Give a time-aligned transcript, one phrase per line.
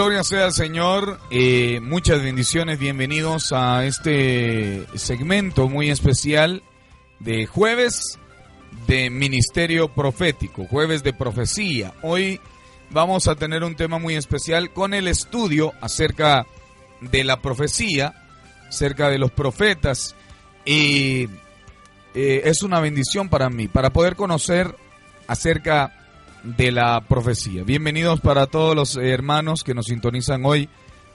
[0.00, 1.20] Gloria sea al Señor.
[1.30, 2.78] Eh, muchas bendiciones.
[2.78, 6.62] Bienvenidos a este segmento muy especial
[7.18, 8.18] de jueves
[8.86, 11.92] de ministerio profético, jueves de profecía.
[12.00, 12.40] Hoy
[12.88, 16.46] vamos a tener un tema muy especial con el estudio acerca
[17.02, 18.14] de la profecía,
[18.70, 20.16] acerca de los profetas.
[20.64, 21.28] Y
[22.14, 24.74] eh, es una bendición para mí, para poder conocer
[25.26, 25.99] acerca
[26.42, 27.64] de la profecía.
[27.64, 30.68] Bienvenidos para todos los hermanos que nos sintonizan hoy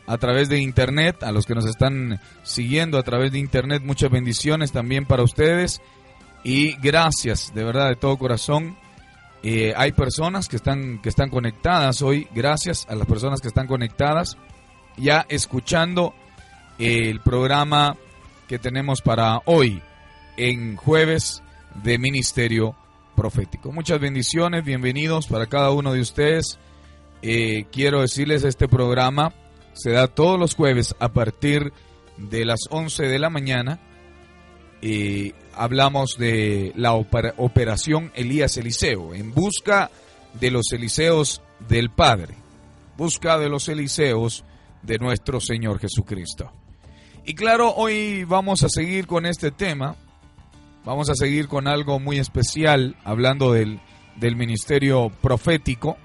[0.07, 4.11] a través de internet, a los que nos están siguiendo a través de internet, muchas
[4.11, 5.81] bendiciones también para ustedes
[6.43, 8.77] y gracias de verdad de todo corazón.
[9.41, 13.67] Eh, hay personas que están, que están conectadas hoy, gracias a las personas que están
[13.67, 14.37] conectadas,
[14.97, 16.13] ya escuchando
[16.77, 17.97] el programa
[18.47, 19.81] que tenemos para hoy
[20.37, 21.41] en jueves
[21.83, 22.75] de Ministerio
[23.15, 23.71] profético.
[23.71, 26.59] Muchas bendiciones, bienvenidos para cada uno de ustedes.
[27.21, 29.33] Eh, quiero decirles, este programa
[29.73, 31.73] se da todos los jueves a partir
[32.17, 33.79] de las 11 de la mañana.
[34.81, 39.89] y hablamos de la operación Elías Eliseo, en busca
[40.39, 42.35] de los Eliseos del Padre,
[42.97, 44.43] busca de los Eliseos
[44.83, 46.51] de nuestro Señor Jesucristo.
[47.25, 49.95] Y claro, hoy vamos a seguir con este tema,
[50.85, 53.79] Vamos a seguir con algo muy especial, hablando del,
[54.19, 55.97] ministerio profético,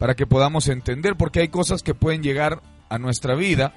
[0.00, 3.72] para que podamos entender, porque hay cosas que pueden llegar a nuestra vida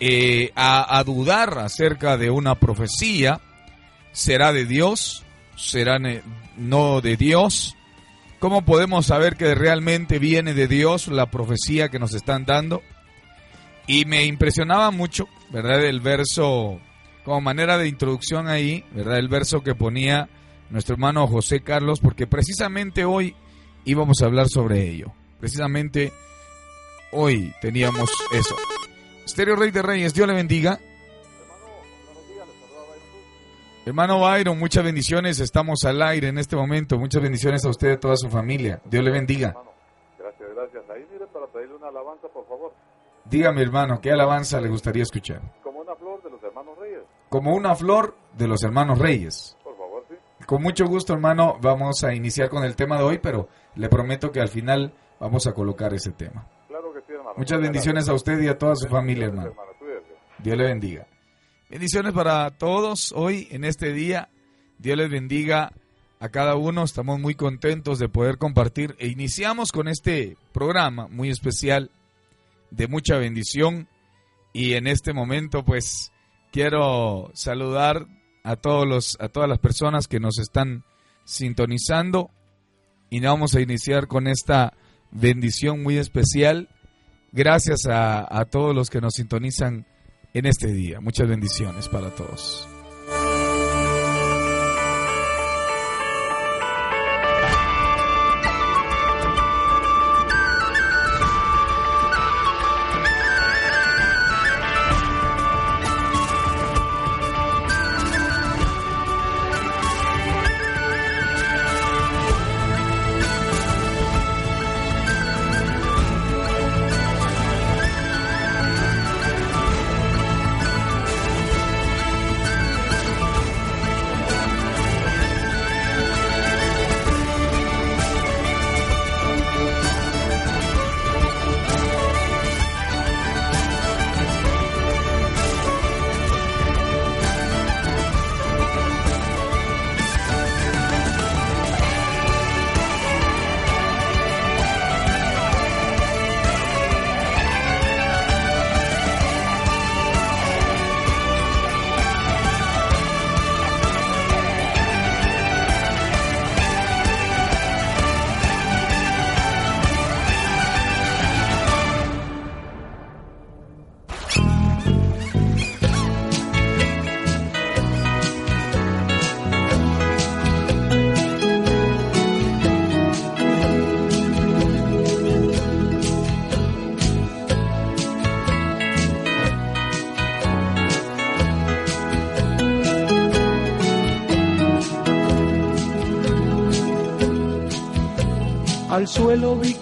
[0.00, 3.42] eh, a, a, dudar acerca de una profecía.
[4.12, 5.22] ¿Será de Dios?
[5.54, 5.98] ¿Será
[6.56, 7.76] no de Dios?
[8.38, 12.82] ¿Cómo podemos saber que realmente viene de Dios la profecía que nos están dando?
[13.86, 15.84] Y me impresionaba mucho, ¿verdad?
[15.84, 16.80] El verso
[17.24, 19.18] como manera de introducción ahí, ¿verdad?
[19.18, 20.28] El verso que ponía
[20.70, 23.34] nuestro hermano José Carlos, porque precisamente hoy
[23.84, 25.12] íbamos a hablar sobre ello.
[25.40, 26.12] Precisamente
[27.12, 28.56] hoy teníamos eso.
[29.24, 30.78] Estéreo Rey de Reyes, Dios le bendiga.
[33.86, 35.40] Hermano Byron, muchas bendiciones.
[35.40, 36.98] Estamos al aire en este momento.
[36.98, 38.80] Muchas bendiciones a usted y a toda su familia.
[38.84, 39.54] Dios le bendiga.
[40.18, 40.82] Gracias, gracias.
[40.90, 42.72] Ahí mire para pedirle una alabanza, por favor.
[43.26, 45.42] Dígame, hermano, ¿qué alabanza le gustaría escuchar?
[47.34, 49.56] Como una flor de los hermanos Reyes.
[49.64, 50.14] Por favor, sí.
[50.46, 54.30] Con mucho gusto, hermano, vamos a iniciar con el tema de hoy, pero le prometo
[54.30, 56.48] que al final vamos a colocar ese tema.
[56.68, 57.34] Claro que sí, hermano.
[57.36, 59.52] Muchas bendiciones a usted y a toda su familia, hermano.
[60.38, 61.08] Dios le bendiga.
[61.68, 64.28] Bendiciones para todos hoy en este día.
[64.78, 65.72] Dios les bendiga
[66.20, 66.84] a cada uno.
[66.84, 71.90] Estamos muy contentos de poder compartir e iniciamos con este programa muy especial
[72.70, 73.88] de mucha bendición
[74.52, 76.12] y en este momento pues
[76.54, 78.06] Quiero saludar
[78.44, 80.84] a todos los a todas las personas que nos están
[81.24, 82.30] sintonizando
[83.10, 84.72] y vamos a iniciar con esta
[85.10, 86.68] bendición muy especial.
[87.32, 89.84] Gracias a, a todos los que nos sintonizan
[90.32, 91.00] en este día.
[91.00, 92.68] Muchas bendiciones para todos.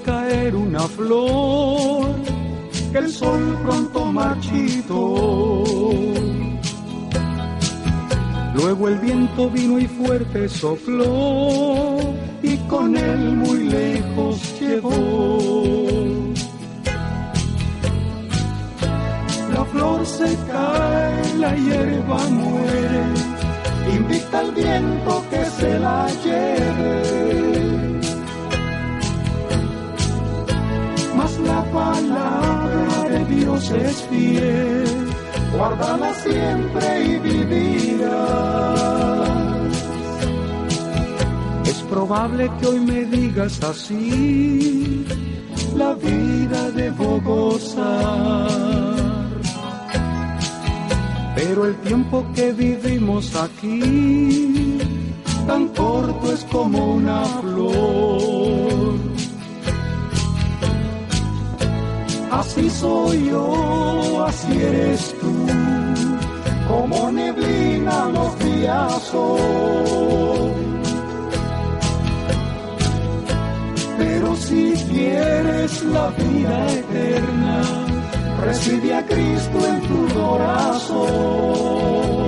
[0.05, 2.09] Caer una flor
[2.93, 5.65] que el sol pronto marchitó.
[8.55, 11.99] Luego el viento vino y fuerte sopló
[12.43, 15.63] y con él muy lejos llegó.
[19.73, 23.03] flor se cae, la hierba muere,
[23.95, 27.22] invita al viento que se la lleve.
[31.45, 34.85] La palabra de Dios es fiel,
[35.55, 38.53] guárdala siempre y vivirás.
[41.67, 45.05] Es probable que hoy me digas así,
[45.77, 48.93] la vida debo gozar.
[51.35, 54.79] Pero el tiempo que vivimos aquí,
[55.47, 59.22] tan corto es como una flor.
[62.33, 65.47] Así soy yo, así eres tú,
[66.67, 70.53] como neblina los días son.
[73.99, 77.61] Pero si quieres la vida eterna,
[78.47, 82.22] recibe a Cristo en tu corazón.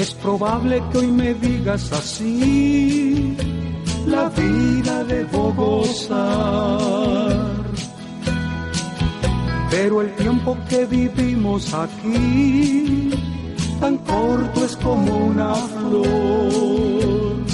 [0.00, 3.36] Es probable que hoy me digas así,
[4.06, 7.28] la vida debo gozar.
[9.70, 13.10] Pero el tiempo que vivimos aquí,
[13.78, 17.44] tan corto es como una flor.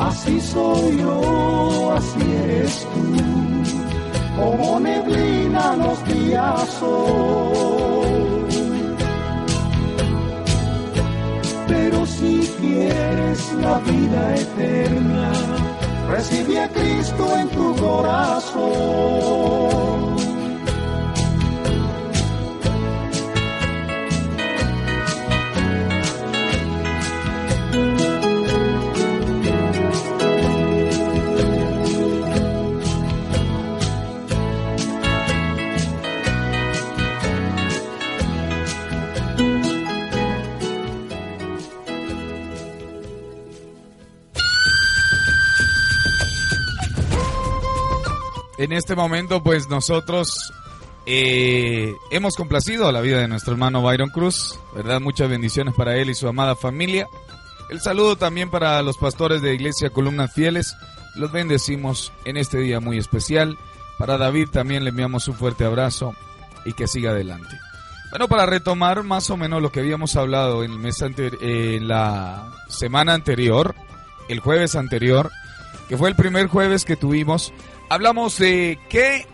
[0.00, 7.65] Así soy yo, así eres tú, como neblina los días son.
[11.66, 15.32] Pero si quieres la vida eterna,
[16.08, 19.85] recibe a Cristo en tu corazón.
[48.66, 50.52] En este momento, pues nosotros
[51.06, 55.00] eh, hemos complacido a la vida de nuestro hermano Byron Cruz, ¿verdad?
[55.00, 57.06] Muchas bendiciones para él y su amada familia.
[57.70, 60.74] El saludo también para los pastores de Iglesia Columnas Fieles.
[61.14, 63.56] Los bendecimos en este día muy especial.
[63.98, 66.16] Para David también le enviamos un fuerte abrazo
[66.64, 67.56] y que siga adelante.
[68.10, 71.86] Bueno, para retomar más o menos lo que habíamos hablado en, el mes eh, en
[71.86, 73.76] la semana anterior,
[74.28, 75.30] el jueves anterior,
[75.88, 77.52] que fue el primer jueves que tuvimos,
[77.88, 79.26] hablamos de qué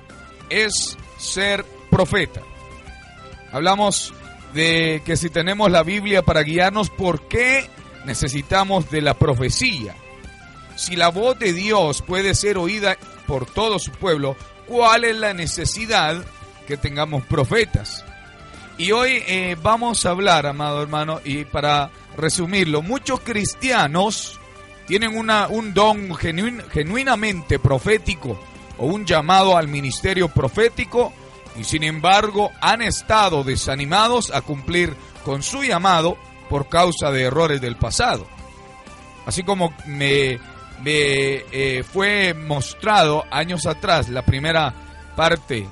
[0.51, 2.43] es ser profeta.
[3.53, 4.13] Hablamos
[4.55, 7.69] de que si tenemos la Biblia para guiarnos, ¿por qué
[8.05, 9.95] necesitamos de la profecía?
[10.77, 15.35] Si la voz de Dios puede ser oída por todo su pueblo, ¿cuál es la
[15.35, 16.25] necesidad
[16.67, 18.05] que tengamos profetas?
[18.79, 24.41] Y hoy eh, vamos a hablar, amado hermano, y para resumirlo, muchos cristianos
[24.87, 28.39] tienen una, un don genuin- genuinamente profético
[28.79, 31.13] o un llamado al ministerio profético
[31.59, 36.17] y sin embargo han estado desanimados a cumplir con su llamado
[36.49, 38.27] por causa de errores del pasado.
[39.27, 40.39] Así como me,
[40.83, 44.75] me, eh, fue mostrado años atrás, la primera
[45.15, 45.67] parte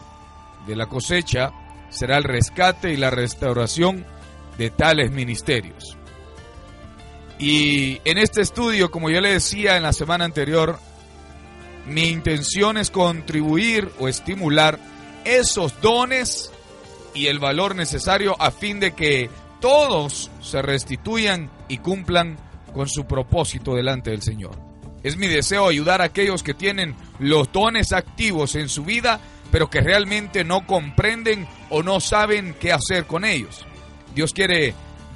[0.67, 1.51] de la cosecha
[1.89, 4.07] será el rescate y la restauración
[4.57, 5.97] de tales ministerios.
[7.41, 10.79] Y en este estudio, como yo le decía en la semana anterior,
[11.87, 14.79] mi intención es contribuir o estimular
[15.25, 16.53] esos dones
[17.15, 22.37] y el valor necesario a fin de que todos se restituyan y cumplan
[22.75, 24.59] con su propósito delante del Señor.
[25.03, 29.19] Es mi deseo ayudar a aquellos que tienen los dones activos en su vida,
[29.51, 33.65] pero que realmente no comprenden o no saben qué hacer con ellos.
[34.15, 34.75] Dios quiere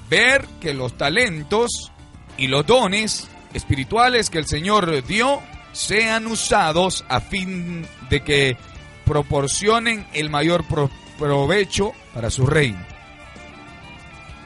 [0.08, 1.92] ver que los talentos
[2.36, 5.40] y los dones espirituales que el Señor dio
[5.72, 8.56] sean usados a fin de que
[9.04, 12.78] proporcionen el mayor pro- provecho para su reino.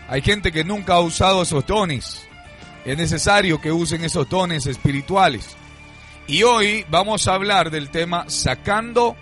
[0.09, 2.26] Hay gente que nunca ha usado esos dones.
[2.85, 5.54] Es necesario que usen esos dones espirituales.
[6.26, 9.16] Y hoy vamos a hablar del tema sacando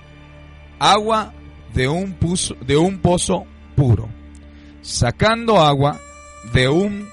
[0.78, 1.32] agua
[1.74, 4.08] de un, puso- de un pozo puro.
[4.82, 5.98] Sacando agua
[6.52, 7.08] de un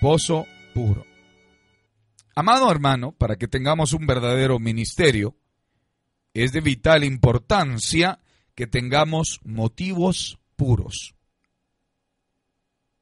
[0.00, 1.04] pozo puro.
[2.34, 5.36] Amado hermano, para que tengamos un verdadero ministerio,
[6.32, 8.20] es de vital importancia
[8.54, 11.14] que tengamos motivos puros.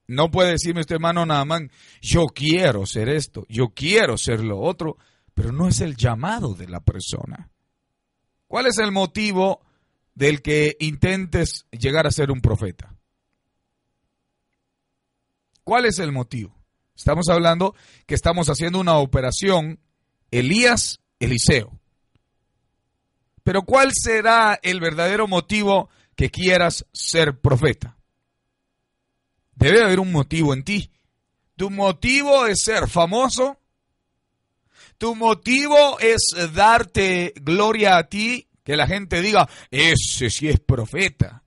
[0.06, 1.62] No puede decirme este hermano nada más,
[2.00, 4.96] yo quiero ser esto, yo quiero ser lo otro,
[5.34, 7.50] pero no es el llamado de la persona.
[8.46, 9.60] ¿Cuál es el motivo
[10.14, 12.96] del que intentes llegar a ser un profeta?
[15.62, 16.57] ¿Cuál es el motivo?
[16.98, 17.76] Estamos hablando
[18.06, 19.78] que estamos haciendo una operación
[20.32, 21.78] Elías-Eliseo.
[23.44, 27.96] Pero ¿cuál será el verdadero motivo que quieras ser profeta?
[29.54, 30.90] Debe haber un motivo en ti.
[31.56, 33.58] Tu motivo es ser famoso.
[34.98, 36.20] Tu motivo es
[36.52, 41.44] darte gloria a ti, que la gente diga, ese sí es profeta.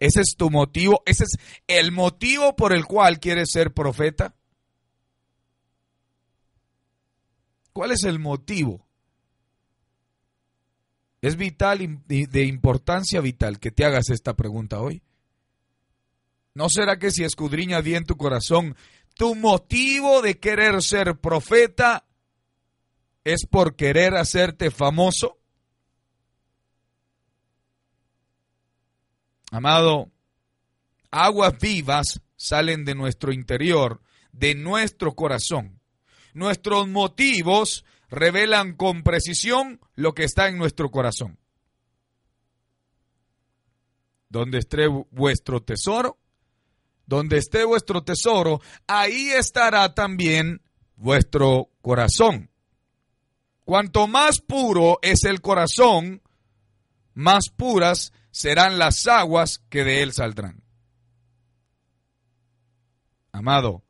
[0.00, 4.34] Ese es tu motivo, ese es el motivo por el cual quieres ser profeta.
[7.74, 8.86] ¿Cuál es el motivo?
[11.20, 15.02] Es vital, de importancia vital que te hagas esta pregunta hoy.
[16.54, 18.74] ¿No será que si escudriñas bien tu corazón,
[19.14, 22.06] tu motivo de querer ser profeta
[23.22, 25.39] es por querer hacerte famoso?
[29.50, 30.10] Amado,
[31.10, 34.00] aguas vivas salen de nuestro interior,
[34.32, 35.80] de nuestro corazón.
[36.32, 41.38] Nuestros motivos revelan con precisión lo que está en nuestro corazón.
[44.28, 46.18] Donde esté vuestro tesoro,
[47.06, 50.62] donde esté vuestro tesoro, ahí estará también
[50.94, 52.50] vuestro corazón.
[53.64, 56.22] Cuanto más puro es el corazón,
[57.14, 60.62] más puras serán las aguas que de él saldrán.
[63.32, 63.84] Amado,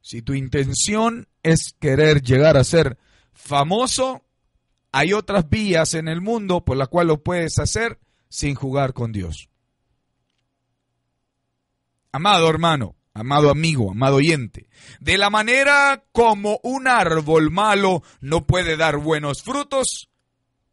[0.00, 2.98] si tu intención es querer llegar a ser
[3.32, 4.24] famoso,
[4.92, 7.98] hay otras vías en el mundo por las cuales lo puedes hacer
[8.28, 9.48] sin jugar con Dios.
[12.12, 14.68] Amado hermano, amado amigo, amado oyente,
[15.00, 20.10] de la manera como un árbol malo no puede dar buenos frutos,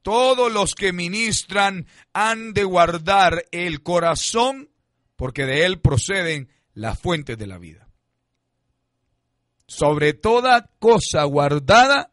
[0.01, 4.70] todos los que ministran han de guardar el corazón,
[5.15, 7.88] porque de él proceden las fuentes de la vida.
[9.67, 12.12] Sobre toda cosa guardada,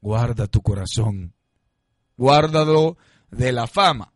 [0.00, 1.34] guarda tu corazón.
[2.16, 2.96] Guárdalo
[3.30, 4.12] de la fama.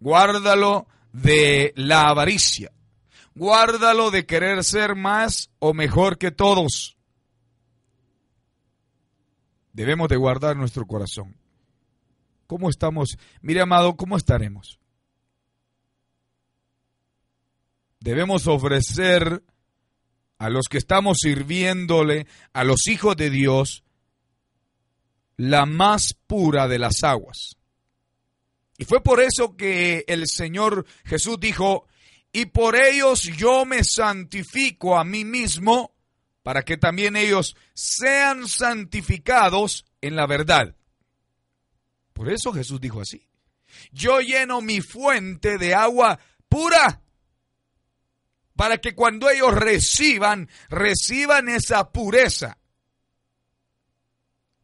[0.00, 2.72] Guárdalo de la avaricia.
[3.34, 6.96] Guárdalo de querer ser más o mejor que todos
[9.74, 11.36] Debemos de guardar nuestro corazón.
[12.46, 13.18] ¿Cómo estamos?
[13.42, 14.78] Mire, amado, ¿cómo estaremos?
[17.98, 19.42] Debemos ofrecer
[20.38, 23.82] a los que estamos sirviéndole, a los hijos de Dios,
[25.36, 27.56] la más pura de las aguas.
[28.78, 31.88] Y fue por eso que el Señor Jesús dijo,
[32.32, 35.93] y por ellos yo me santifico a mí mismo
[36.44, 40.76] para que también ellos sean santificados en la verdad.
[42.12, 43.26] Por eso Jesús dijo así.
[43.90, 46.20] Yo lleno mi fuente de agua
[46.50, 47.00] pura
[48.54, 52.58] para que cuando ellos reciban, reciban esa pureza.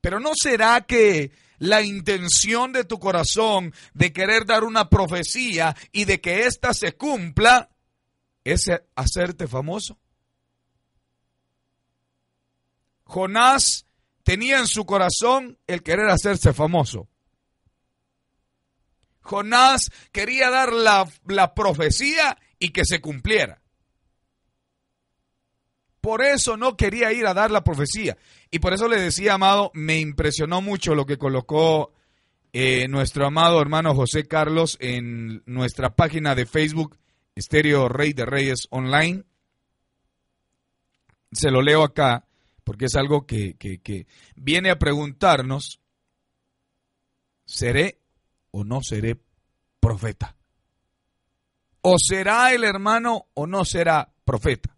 [0.02, 6.04] Pero no será que la intención de tu corazón de querer dar una profecía y
[6.04, 7.70] de que ésta se cumpla
[8.44, 9.98] es hacerte famoso.
[13.10, 13.86] Jonás
[14.22, 17.08] tenía en su corazón el querer hacerse famoso.
[19.20, 23.62] Jonás quería dar la, profecía y que se cumpliera.
[26.00, 28.16] Por eso no quería ir a dar la profecía.
[28.48, 31.92] Y por eso le decía, amado, me impresionó mucho lo que colocó
[32.52, 36.96] eh, nuestro amado hermano José Carlos en nuestra página de Facebook,
[37.34, 39.24] Estéreo Rey de Reyes Online.
[41.32, 42.24] Se lo leo acá
[42.70, 45.80] porque es algo que, viene a preguntarnos,
[47.44, 47.98] ¿seré
[48.52, 49.20] o no seré
[49.80, 50.36] profeta?
[51.80, 54.76] ¿O será el hermano o no será profeta?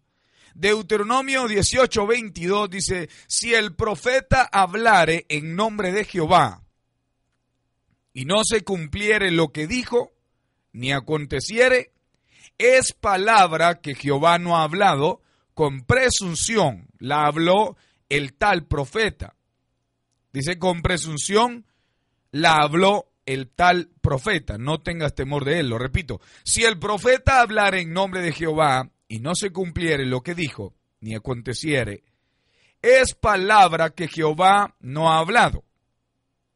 [0.55, 6.63] Deuteronomio 18, 22 dice, si el profeta hablare en nombre de Jehová
[8.11, 10.13] y no se cumpliere lo que dijo,
[10.71, 11.93] ni aconteciere,
[12.57, 15.21] es palabra que Jehová no ha hablado,
[15.53, 17.75] con presunción la habló
[18.07, 19.35] el tal profeta.
[20.31, 21.65] Dice, con presunción
[22.31, 24.57] la habló el tal profeta.
[24.57, 26.21] No tengas temor de él, lo repito.
[26.43, 30.75] Si el profeta hablara en nombre de Jehová y no se cumpliere lo que dijo,
[31.01, 32.03] ni aconteciere,
[32.81, 35.65] es palabra que Jehová no ha hablado.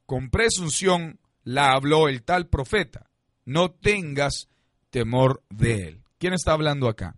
[0.06, 3.10] Con presunción la habló el tal profeta.
[3.44, 4.48] No tengas
[4.92, 6.04] temor de él.
[6.18, 7.18] ¿Quién está hablando acá?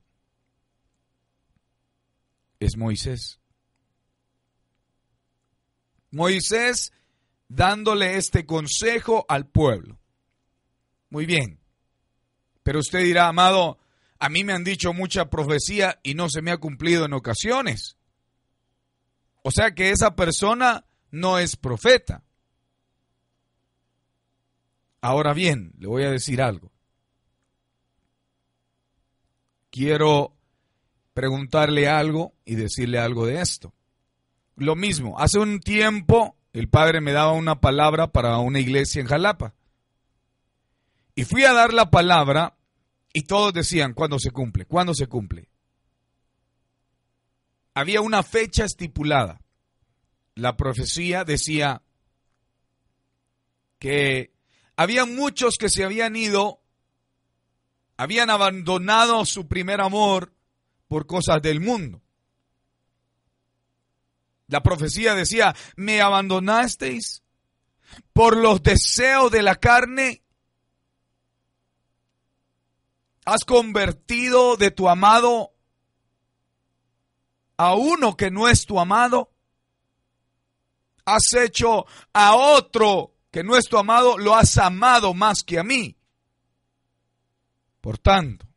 [2.60, 3.40] Es Moisés.
[6.12, 6.92] Moisés
[7.48, 10.00] dándole este consejo al pueblo.
[11.10, 11.60] Muy bien.
[12.64, 13.80] Pero usted dirá, amado,
[14.20, 17.98] a mí me han dicho mucha profecía y no se me ha cumplido en ocasiones.
[19.42, 22.24] O sea que esa persona no es profeta.
[25.02, 26.72] Ahora bien, le voy a decir algo.
[29.72, 30.36] Quiero
[31.20, 33.74] preguntarle algo y decirle algo de esto.
[34.56, 39.08] Lo mismo, hace un tiempo el padre me daba una palabra para una iglesia en
[39.08, 39.54] Jalapa.
[41.16, 42.56] Y fui a dar la palabra
[43.12, 44.64] y todos decían, ¿cuándo se cumple?
[44.64, 45.50] ¿Cuándo se cumple?
[47.74, 49.42] Había una fecha estipulada.
[50.36, 51.82] La profecía decía
[53.78, 54.32] que
[54.78, 56.62] había muchos que se habían ido,
[57.98, 60.32] habían abandonado su primer amor
[60.90, 62.02] por cosas del mundo.
[64.48, 67.24] La profecía decía, me abandonasteis
[68.12, 70.24] por los deseos de la carne.
[73.24, 75.54] Has convertido de tu amado
[77.58, 79.32] a uno que no es tu amado.
[81.06, 85.64] Has hecho a otro que no es tu amado, lo has amado más que a
[85.64, 85.96] mí.
[87.80, 88.49] Por tanto,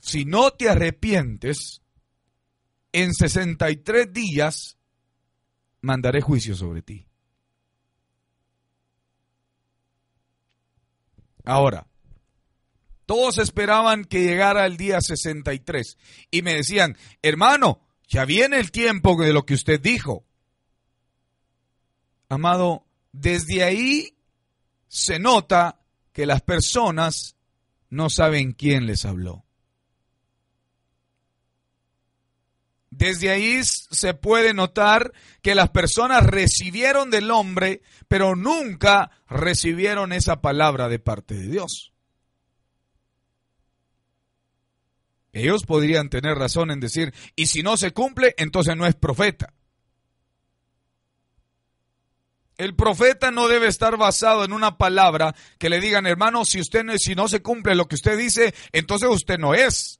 [0.00, 1.82] si no te arrepientes,
[2.92, 4.78] en 63 días
[5.80, 7.06] mandaré juicio sobre ti.
[11.44, 11.86] Ahora,
[13.06, 15.98] todos esperaban que llegara el día 63
[16.30, 20.24] y me decían, hermano, ya viene el tiempo de lo que usted dijo.
[22.28, 24.16] Amado, desde ahí
[24.88, 25.80] se nota
[26.12, 27.36] que las personas
[27.88, 29.44] no saben quién les habló.
[32.90, 40.40] Desde ahí se puede notar que las personas recibieron del hombre, pero nunca recibieron esa
[40.40, 41.92] palabra de parte de Dios.
[45.32, 49.54] Ellos podrían tener razón en decir, y si no se cumple, entonces no es profeta.
[52.58, 56.84] El profeta no debe estar basado en una palabra que le digan, hermano, si usted
[56.84, 59.99] no, si no se cumple lo que usted dice, entonces usted no es.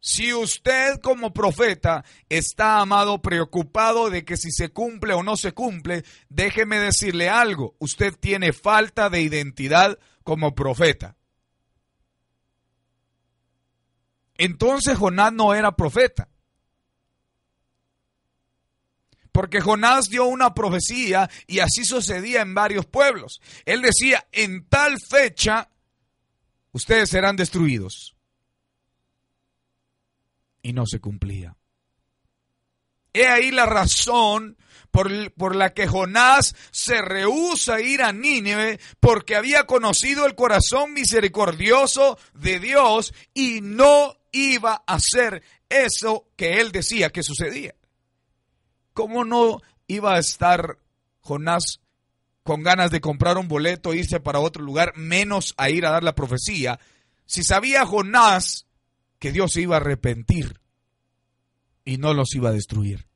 [0.00, 5.52] Si usted como profeta está, amado, preocupado de que si se cumple o no se
[5.52, 11.16] cumple, déjeme decirle algo, usted tiene falta de identidad como profeta.
[14.36, 16.28] Entonces Jonás no era profeta.
[19.32, 23.40] Porque Jonás dio una profecía y así sucedía en varios pueblos.
[23.64, 25.70] Él decía, en tal fecha,
[26.72, 28.17] ustedes serán destruidos
[30.62, 31.56] y no se cumplía.
[33.12, 34.56] He ahí la razón
[34.90, 40.34] por, por, la que Jonás se rehúsa a ir a Nínive porque había conocido el
[40.34, 47.74] corazón misericordioso de Dios y no iba a hacer eso que él decía que sucedía.
[48.92, 50.78] ¿Cómo no iba a estar
[51.20, 51.80] Jonás
[52.42, 55.90] con ganas de comprar un boleto e irse para otro lugar, menos a ir a
[55.90, 56.80] dar la profecía,
[57.26, 58.67] si sabía Jonás
[59.18, 60.60] que Dios se iba a arrepentir
[61.84, 63.06] y no los iba a destruir.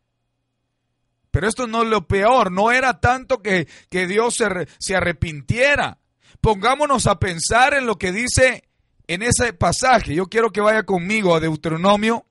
[1.30, 4.46] Pero esto no es lo peor, no era tanto que, que Dios se,
[4.78, 5.98] se arrepintiera.
[6.40, 8.64] Pongámonos a pensar en lo que dice
[9.06, 10.14] en ese pasaje.
[10.14, 12.26] Yo quiero que vaya conmigo a Deuteronomio.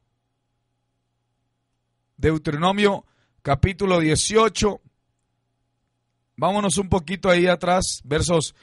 [2.17, 3.05] Deuteronomio
[3.41, 4.81] capítulo 18.
[6.37, 8.55] Vámonos un poquito ahí atrás, versos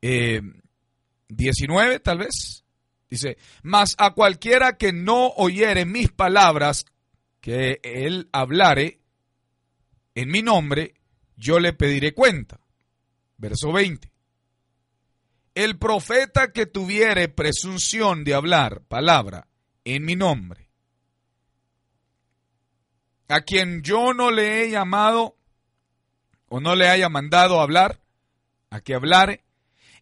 [0.00, 2.65] 19 eh, tal vez.
[3.08, 6.86] Dice, mas a cualquiera que no oyere mis palabras,
[7.40, 9.00] que él hablare
[10.14, 10.94] en mi nombre,
[11.36, 12.58] yo le pediré cuenta.
[13.36, 14.10] Verso 20.
[15.54, 19.46] El profeta que tuviere presunción de hablar palabra
[19.84, 20.68] en mi nombre,
[23.28, 25.36] a quien yo no le he llamado
[26.48, 28.00] o no le haya mandado hablar,
[28.70, 29.45] a que hablare,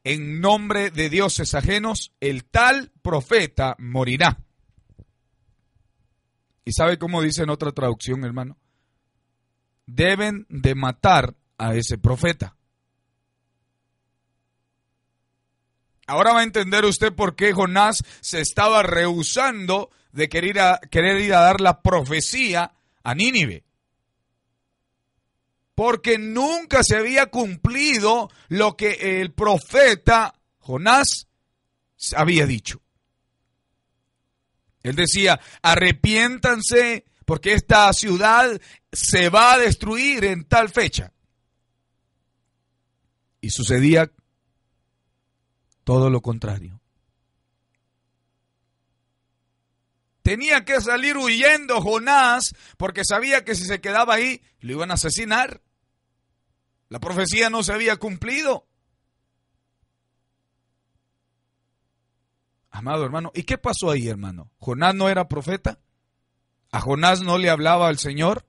[0.04, 4.38] en nombre de dioses ajenos, el tal profeta morirá.
[6.64, 8.58] ¿Y sabe cómo dice en otra traducción, hermano?
[9.86, 12.56] Deben de matar a ese profeta.
[16.06, 20.56] Ahora va a entender usted por qué Jonás se estaba rehusando de querer,
[20.90, 23.63] querer ir a dar la profecía a Nínive.
[25.74, 31.26] Porque nunca se había cumplido lo que el profeta Jonás
[32.16, 32.80] había dicho.
[34.82, 38.60] Él decía, arrepiéntanse porque esta ciudad
[38.92, 41.12] se va a destruir en tal fecha.
[43.40, 44.10] Y sucedía
[45.84, 46.80] todo lo contrario.
[50.22, 54.94] Tenía que salir huyendo Jonás porque sabía que si se quedaba ahí lo iban a
[54.94, 55.60] asesinar.
[56.94, 58.68] La profecía no se había cumplido.
[62.70, 64.52] Amado hermano, ¿y qué pasó ahí, hermano?
[64.58, 65.80] ¿Jonás no era profeta?
[66.70, 68.46] ¿A Jonás no le hablaba al Señor?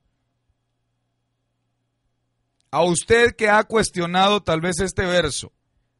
[2.70, 5.52] A usted que ha cuestionado tal vez este verso,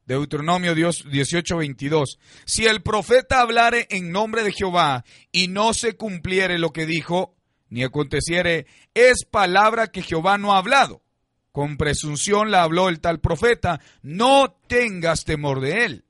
[0.04, 2.20] Deuteronomio 18, 22.
[2.44, 7.34] Si el profeta hablare en nombre de Jehová y no se cumpliere lo que dijo,
[7.70, 11.02] ni aconteciere, es palabra que Jehová no ha hablado.
[11.56, 16.04] Con presunción la habló el tal profeta, no tengas temor de él.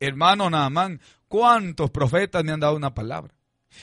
[0.00, 0.98] Hermano Naamán,
[1.28, 3.34] ¿cuántos profetas me han dado una palabra?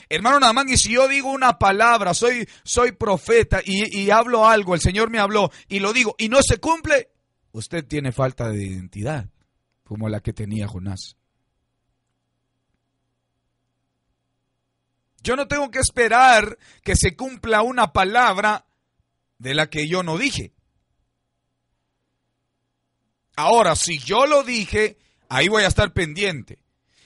[0.10, 4.74] Hermano Naamán, y si yo digo una palabra, soy, soy profeta y, y hablo algo,
[4.74, 7.12] el Señor me habló y lo digo y no se cumple,
[7.52, 9.30] usted tiene falta de identidad,
[9.84, 11.18] como la que tenía Jonás.
[15.22, 18.66] Yo no tengo que esperar que se cumpla una palabra
[19.42, 20.54] de la que yo no dije.
[23.36, 24.98] Ahora, si yo lo dije,
[25.32, 26.62] Ahí voy a estar pendiente.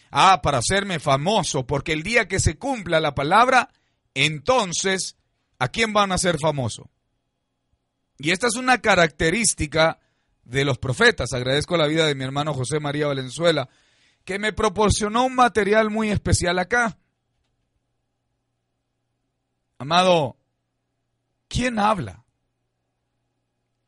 [0.09, 3.69] Ah, para hacerme famoso, porque el día que se cumpla la palabra,
[4.15, 5.15] entonces,
[5.59, 6.89] ¿a quién van a ser famoso?
[8.17, 9.99] Y esta es una característica
[10.43, 11.33] de los profetas.
[11.33, 13.69] Agradezco la vida de mi hermano José María Valenzuela,
[14.23, 16.97] que me proporcionó un material muy especial acá.
[19.77, 20.35] Amado,
[21.47, 22.24] ¿quién habla?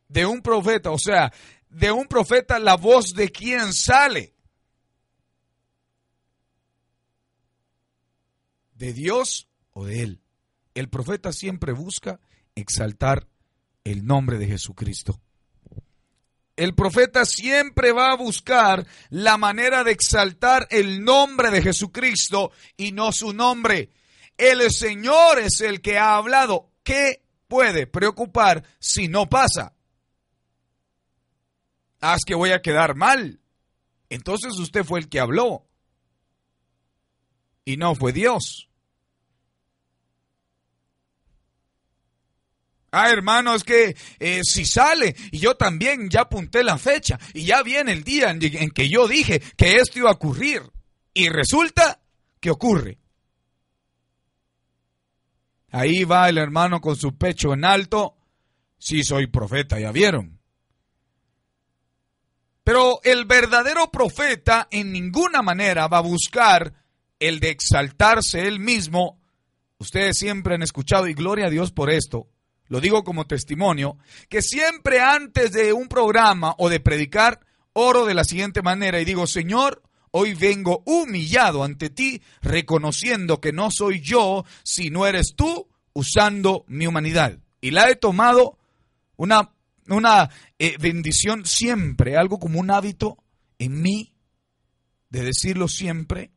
[0.07, 1.33] De un profeta, o sea,
[1.69, 4.33] de un profeta la voz de quién sale.
[8.73, 10.21] ¿De Dios o de Él?
[10.75, 12.19] El profeta siempre busca
[12.55, 13.27] exaltar
[13.83, 15.19] el nombre de Jesucristo.
[16.55, 22.91] El profeta siempre va a buscar la manera de exaltar el nombre de Jesucristo y
[22.91, 23.91] no su nombre.
[24.37, 26.71] El Señor es el que ha hablado.
[26.83, 29.76] ¿Qué puede preocupar si no pasa?
[31.99, 33.39] Haz que voy a quedar mal.
[34.09, 35.65] Entonces usted fue el que habló.
[37.65, 38.69] Y no fue Dios.
[42.91, 47.43] Ah, hermano, es que eh, si sale, y yo también ya apunté la fecha, y
[47.43, 50.61] ya viene el día en, en que yo dije que esto iba a ocurrir,
[51.13, 51.99] y resulta
[52.39, 52.97] que ocurre.
[55.69, 58.15] Ahí va el hermano con su pecho en alto,
[58.77, 60.36] si soy profeta, ya vieron.
[62.67, 66.73] Pero el verdadero profeta en ninguna manera va a buscar
[67.17, 69.21] el de exaltarse él mismo.
[69.77, 72.27] Ustedes siempre han escuchado, y gloria a Dios por esto,
[72.65, 77.39] lo digo como testimonio, que siempre antes de un programa o de predicar,
[77.71, 83.53] oro de la siguiente manera y digo, Señor, hoy vengo humillado ante ti, reconociendo que
[83.53, 87.39] no soy yo, sino eres tú, usando mi humanidad.
[87.61, 88.57] Y la he tomado
[89.15, 89.53] una
[89.89, 93.17] una eh, bendición siempre, algo como un hábito
[93.59, 94.13] en mí
[95.09, 96.31] de decirlo siempre,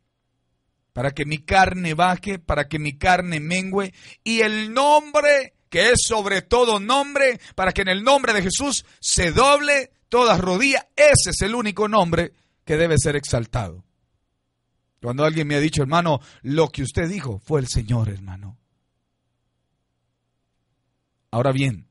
[0.93, 3.93] para que mi carne baje, para que mi carne mengüe,
[4.25, 8.85] y el nombre que es sobre todo nombre, para que en el nombre de Jesús
[9.01, 12.33] se doble toda rodilla, ese es el único nombre
[12.65, 13.85] que debe ser exaltado.
[15.01, 18.59] Cuando alguien me ha dicho, hermano, lo que usted dijo fue el Señor, hermano.
[21.31, 21.89] Ahora bien,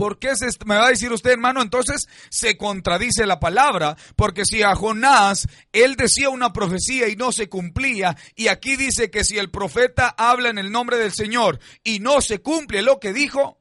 [0.00, 0.32] ¿Por qué
[0.64, 1.60] me va a decir usted, hermano?
[1.60, 7.32] Entonces se contradice la palabra, porque si a Jonás él decía una profecía y no
[7.32, 11.60] se cumplía, y aquí dice que si el profeta habla en el nombre del Señor
[11.84, 13.58] y no se cumple lo que dijo,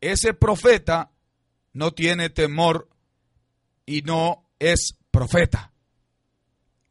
[0.00, 1.10] ese profeta
[1.74, 2.88] no tiene temor
[3.84, 5.74] y no es profeta.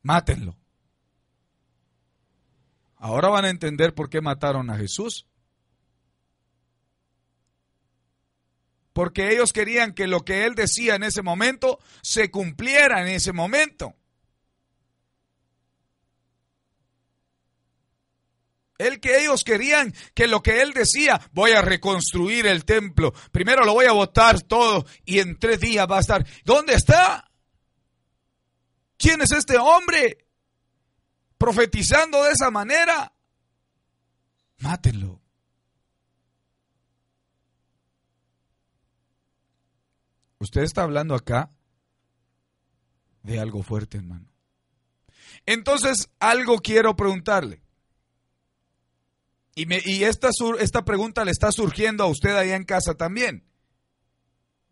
[0.04, 0.56] Mátenlo.
[2.96, 5.29] Ahora van a entender por qué mataron a Jesús.
[9.00, 13.32] Porque ellos querían que lo que él decía en ese momento se cumpliera en ese
[13.32, 13.96] momento.
[18.78, 23.14] El que ellos querían que lo que él decía, voy a reconstruir el templo.
[23.32, 26.28] Primero lo voy a botar todo y en tres días va a estar.
[26.44, 27.32] ¿Dónde está?
[28.98, 30.28] ¿Quién es este hombre?
[31.38, 33.14] Profetizando de esa manera.
[34.58, 35.22] Mátenlo.
[40.39, 41.52] Usted está hablando acá
[43.23, 44.25] de algo fuerte, hermano.
[45.45, 47.62] Entonces, algo quiero preguntarle.
[49.56, 53.43] Y, me, y esta, esta pregunta le está surgiendo a usted allá en casa también.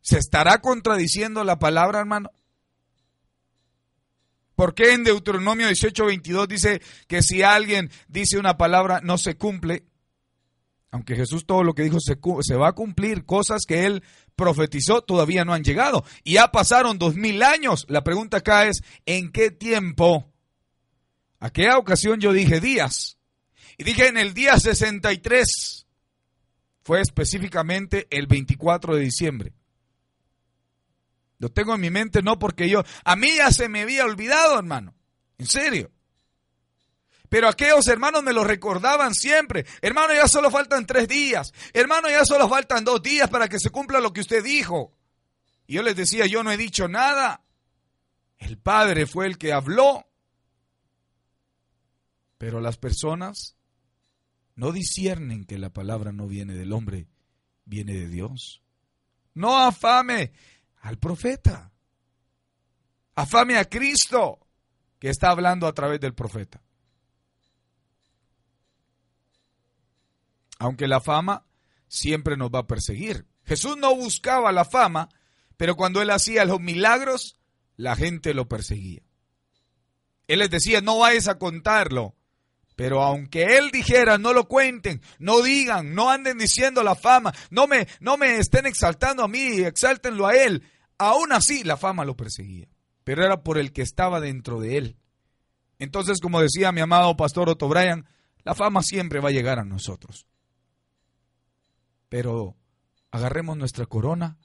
[0.02, 2.32] ¿Se estará contradiciendo la palabra, hermano?
[4.56, 9.36] ¿Por qué en Deuteronomio 18, 22 dice que si alguien dice una palabra no se
[9.36, 9.84] cumple?
[10.92, 14.04] Aunque Jesús todo lo que dijo se, va a cumplir, cosas que él
[14.36, 16.06] profetizó todavía no han llegado.
[16.24, 17.86] Y ya pasaron dos mil años.
[17.90, 20.32] La pregunta acá es, ¿en qué tiempo?
[21.40, 23.18] ¿A qué ocasión yo dije días?
[23.78, 25.86] Y dije en el día 63.
[26.84, 29.54] Fue específicamente el 24 de diciembre.
[31.38, 34.58] Lo tengo en mi mente no porque yo, a mí ya se me había olvidado,
[34.58, 34.96] hermano.
[35.38, 35.92] En serio.
[37.30, 39.66] Pero aquellos hermanos me lo recordaban siempre.
[39.82, 41.54] Hermano, ya solo faltan tres días.
[41.74, 44.94] Hermano, ya solo faltan dos días para que se cumpla lo que usted dijo.
[45.66, 47.44] Y yo les decía, yo no he dicho nada.
[48.38, 50.08] El Padre fue el que habló.
[52.38, 53.58] Pero las personas
[54.56, 57.08] no disciernen que la palabra no viene del hombre,
[57.66, 58.62] viene de Dios.
[59.34, 60.32] No afame
[60.82, 61.72] al profeta.
[63.16, 64.48] Afame a Cristo
[65.00, 66.62] que está hablando a través del profeta.
[70.60, 71.46] Aunque la fama
[71.88, 73.26] siempre nos va a perseguir.
[73.46, 75.10] Jesús no buscaba la fama,
[75.56, 77.40] pero cuando él hacía los milagros,
[77.76, 79.02] la gente lo perseguía.
[80.28, 82.16] Él les decía, no vayas a contarlo.
[82.76, 87.66] Pero aunque él dijera, no lo cuenten, no digan, no anden diciendo la fama, no
[87.66, 90.64] me, no me estén exaltando a mí, exáltenlo a él.
[91.00, 92.68] Aún así, la fama lo perseguía.
[93.04, 94.98] Pero era por el que estaba dentro de él.
[95.80, 98.06] Entonces, como decía mi amado pastor Otto Bryan,
[98.44, 100.28] la fama siempre va a llegar a nosotros.
[102.10, 102.56] Pero
[103.12, 104.38] agarremos nuestra corona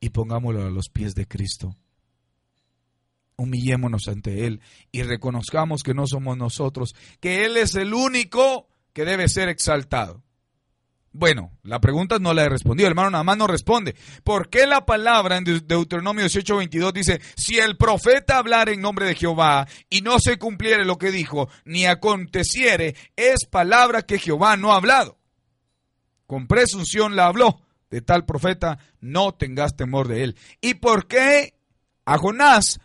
[0.00, 1.74] y pongámosla a los pies de Cristo.
[3.36, 4.60] Humillémonos ante Él
[4.92, 10.22] y reconozcamos que no somos nosotros, que Él es el único que debe ser exaltado.
[11.18, 13.96] Bueno, la pregunta no la he respondido, hermano, nada más no responde.
[14.22, 19.06] ¿Por qué la palabra en Deuteronomio 18, 22 dice, si el profeta hablar en nombre
[19.06, 24.58] de Jehová y no se cumpliere lo que dijo, ni aconteciere, es palabra que Jehová
[24.58, 25.18] no ha hablado?
[26.26, 27.60] Con presunción la habló.
[27.90, 30.36] De tal profeta no tengas temor de él.
[30.60, 31.54] ¿Y por qué
[32.04, 32.80] a Jonás?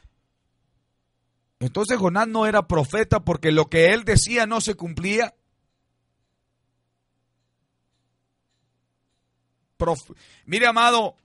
[1.60, 5.34] Entonces Jonás no era profeta porque lo que él decía no se cumplía.
[10.46, 11.16] Mire, amado,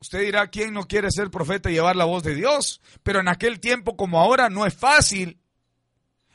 [0.00, 2.80] usted dirá, ¿quién no quiere ser profeta y llevar la voz de Dios?
[3.02, 5.41] Pero en aquel tiempo como ahora no es fácil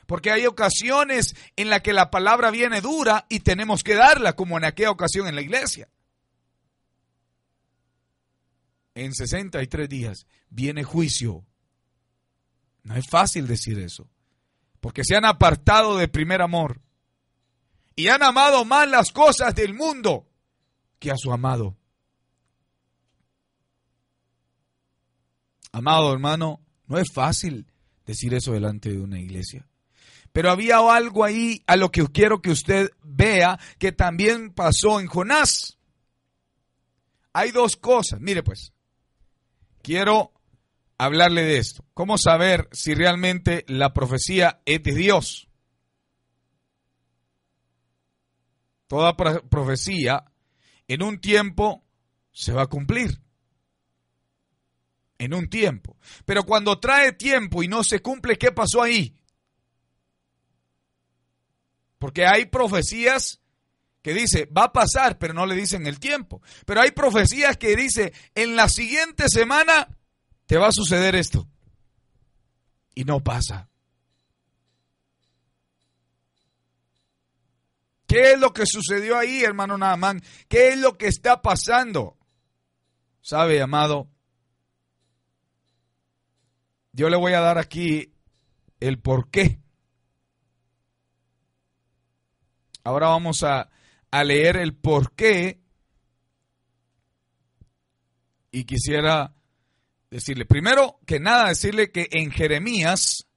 [0.08, 4.56] porque hay ocasiones en las que la palabra viene dura y tenemos que darla, como
[4.56, 5.90] en aquella ocasión en la iglesia.
[8.94, 11.44] En 63 días viene juicio.
[12.84, 14.08] No es fácil decir eso,
[14.80, 16.80] porque se han apartado del primer amor
[17.94, 20.26] y han amado más las cosas del mundo
[20.98, 21.76] que a su amado.
[25.70, 27.70] Amado hermano, no es fácil
[28.06, 29.67] decir eso delante de una iglesia.
[30.38, 35.08] Pero había algo ahí a lo que quiero que usted vea que también pasó en
[35.08, 35.80] Jonás.
[37.32, 38.20] Hay dos cosas.
[38.20, 38.72] Mire pues,
[39.82, 40.32] quiero
[40.96, 41.84] hablarle de esto.
[41.92, 45.48] ¿Cómo saber si realmente la profecía es de Dios?
[48.86, 50.24] Toda profecía
[50.86, 51.84] en un tiempo
[52.30, 53.20] se va a cumplir.
[55.18, 55.96] En un tiempo.
[56.24, 59.18] Pero cuando trae tiempo y no se cumple, ¿qué pasó ahí?
[61.98, 63.40] Porque hay profecías
[64.02, 66.40] que dice, va a pasar, pero no le dicen el tiempo.
[66.64, 69.88] Pero hay profecías que dice, en la siguiente semana
[70.46, 71.48] te va a suceder esto.
[72.94, 73.68] Y no pasa.
[78.06, 80.22] ¿Qué es lo que sucedió ahí, hermano Naamán?
[80.48, 82.16] ¿Qué es lo que está pasando?
[83.20, 84.08] ¿Sabe, amado?
[86.92, 88.14] Yo le voy a dar aquí
[88.80, 89.60] el por qué
[92.88, 93.68] Ahora vamos a,
[94.24, 95.60] leer el por qué.
[98.50, 99.34] Y quisiera
[100.10, 103.28] decirle, primero que nada, decirle que en Jeremías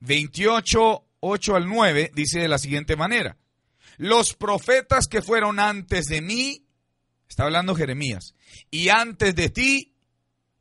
[0.00, 3.38] 28, 8 al 9 dice de la siguiente manera.
[3.96, 6.66] Los profetas que fueron antes de mí,
[7.26, 8.34] está hablando Jeremías,
[8.70, 9.94] y antes de ti,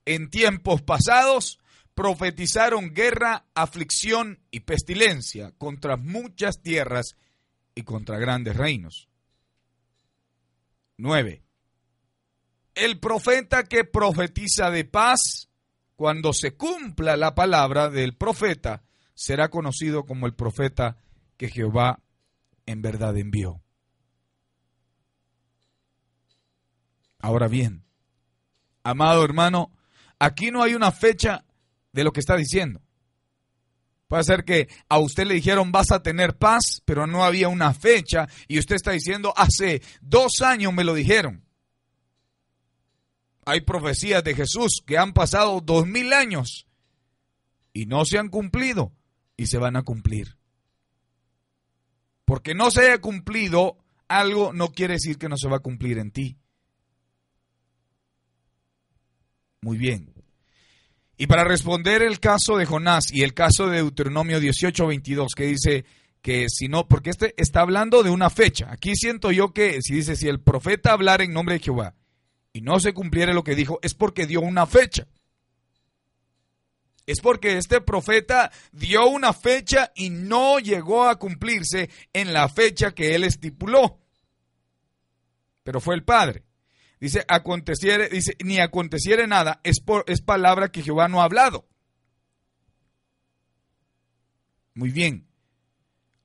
[0.06, 1.60] en tiempos pasados,
[1.94, 7.18] profetizaron guerra, aflicción y pestilencia contra muchas tierras
[7.80, 9.08] y contra grandes reinos.
[10.98, 11.42] 9.
[12.76, 15.50] El profeta que profetiza de paz,
[15.96, 20.98] cuando se cumpla la palabra del profeta, será conocido como el profeta
[21.38, 22.02] que Jehová
[22.66, 23.62] en verdad envió.
[27.18, 27.86] Ahora bien,
[28.84, 29.72] amado hermano,
[30.20, 31.46] aquí no hay una fecha
[31.94, 32.82] de lo que está diciendo.
[34.10, 37.76] Puede ser que a usted le dijeron vas a tener paz, pero no había una
[37.76, 41.46] fecha y usted está diciendo hace dos años me lo dijeron.
[43.46, 46.66] Hay profecías de Jesús que han pasado dos mil años
[47.72, 48.92] y no se han cumplido
[49.38, 50.40] y se van a cumplir.
[52.26, 56.00] Porque no se haya cumplido algo no quiere decir que no se va a cumplir
[56.00, 56.40] en ti.
[59.62, 60.19] Muy bien.
[61.20, 65.46] Y para responder el caso de Jonás y el caso de Deuteronomio 18, 22, que
[65.46, 65.86] dice
[66.24, 68.72] que si no, porque este está hablando de una fecha.
[68.72, 71.94] Aquí siento yo que si dice, si el profeta hablara en nombre de Jehová
[72.54, 75.08] y no se cumpliera lo que dijo, es porque dio una fecha
[77.12, 82.92] es porque este profeta dio una fecha y no llegó a cumplirse en la fecha
[82.92, 83.98] que él estipuló.
[85.64, 86.44] Pero fue el Padre.
[87.00, 91.68] Dice, aconteciere, dice, ni aconteciere nada, es, por, es palabra que Jehová no ha hablado.
[94.74, 95.28] Muy bien.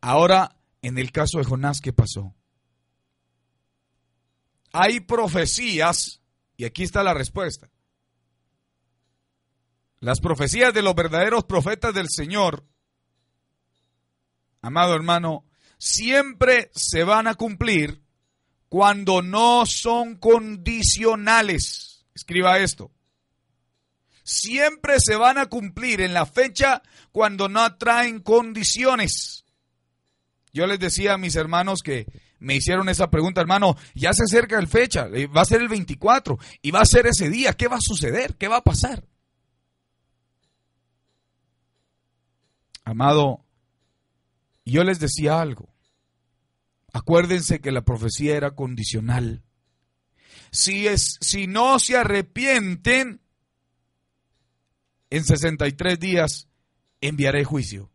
[0.00, 2.34] Ahora, en el caso de Jonás, ¿qué pasó?
[4.72, 6.20] Hay profecías,
[6.56, 7.70] y aquí está la respuesta.
[10.00, 12.66] Las profecías de los verdaderos profetas del Señor,
[14.60, 15.46] amado hermano,
[15.78, 18.04] siempre se van a cumplir
[18.74, 22.04] cuando no son condicionales.
[22.12, 22.90] Escriba esto.
[24.24, 26.82] Siempre se van a cumplir en la fecha
[27.12, 29.44] cuando no traen condiciones.
[30.52, 32.08] Yo les decía a mis hermanos que
[32.40, 35.68] me hicieron esa pregunta, hermano, ya se acerca el fecha, eh, va a ser el
[35.68, 38.34] 24 y va a ser ese día, ¿qué va a suceder?
[38.34, 39.04] ¿Qué va a pasar?
[42.84, 43.44] Amado,
[44.64, 45.73] yo les decía algo.
[46.94, 49.42] Acuérdense que la profecía era condicional.
[50.52, 53.20] Si, es, si no se arrepienten,
[55.11, 56.46] en 63 días
[57.00, 57.90] enviaré juicio.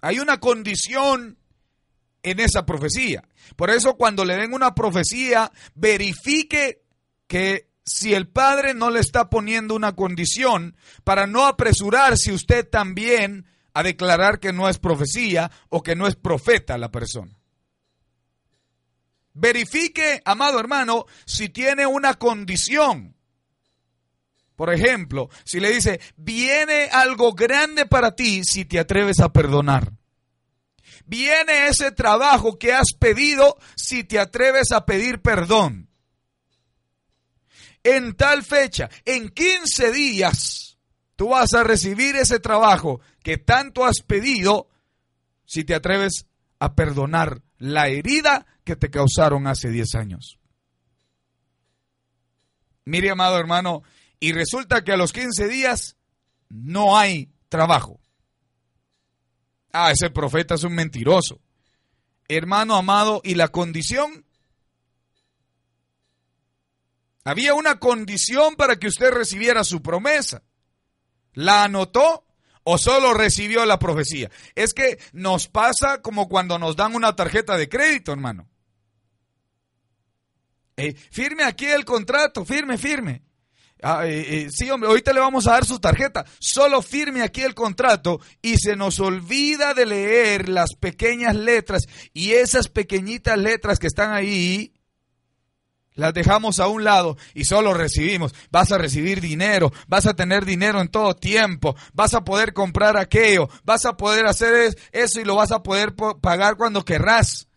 [0.00, 1.36] Hay una condición
[2.22, 3.28] en esa profecía.
[3.56, 6.82] Por eso cuando le den una profecía, verifique
[7.26, 13.44] que si el Padre no le está poniendo una condición para no apresurarse usted también
[13.74, 17.38] a declarar que no es profecía o que no es profeta la persona.
[19.34, 23.16] Verifique, amado hermano, si tiene una condición.
[24.56, 29.92] Por ejemplo, si le dice, viene algo grande para ti si te atreves a perdonar.
[31.06, 35.88] Viene ese trabajo que has pedido si te atreves a pedir perdón
[37.84, 40.78] en tal fecha, en 15 días,
[41.16, 44.68] tú vas a recibir ese trabajo que tanto has pedido
[45.44, 46.26] si te atreves
[46.58, 50.38] a perdonar la herida que te causaron hace 10 años.
[52.84, 53.82] Mire, amado hermano,
[54.18, 55.96] y resulta que a los 15 días
[56.48, 58.00] no hay trabajo.
[59.72, 61.40] Ah, ese profeta es un mentiroso.
[62.28, 64.26] Hermano amado, ¿y la condición?
[67.24, 70.42] Había una condición para que usted recibiera su promesa.
[71.34, 72.26] ¿La anotó
[72.64, 74.30] o solo recibió la profecía?
[74.54, 78.48] Es que nos pasa como cuando nos dan una tarjeta de crédito, hermano.
[80.76, 83.22] Eh, firme aquí el contrato, firme, firme.
[83.84, 86.24] Ah, eh, eh, sí, hombre, ahorita le vamos a dar su tarjeta.
[86.38, 91.82] Solo firme aquí el contrato y se nos olvida de leer las pequeñas letras
[92.12, 94.72] y esas pequeñitas letras que están ahí
[95.94, 98.34] las dejamos a un lado y solo recibimos.
[98.50, 102.96] Vas a recibir dinero, vas a tener dinero en todo tiempo, vas a poder comprar
[102.96, 107.48] aquello, vas a poder hacer eso y lo vas a poder pagar cuando querrás.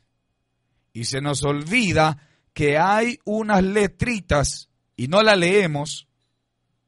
[0.94, 2.18] Y se nos olvida
[2.54, 6.08] que hay unas letritas y no las leemos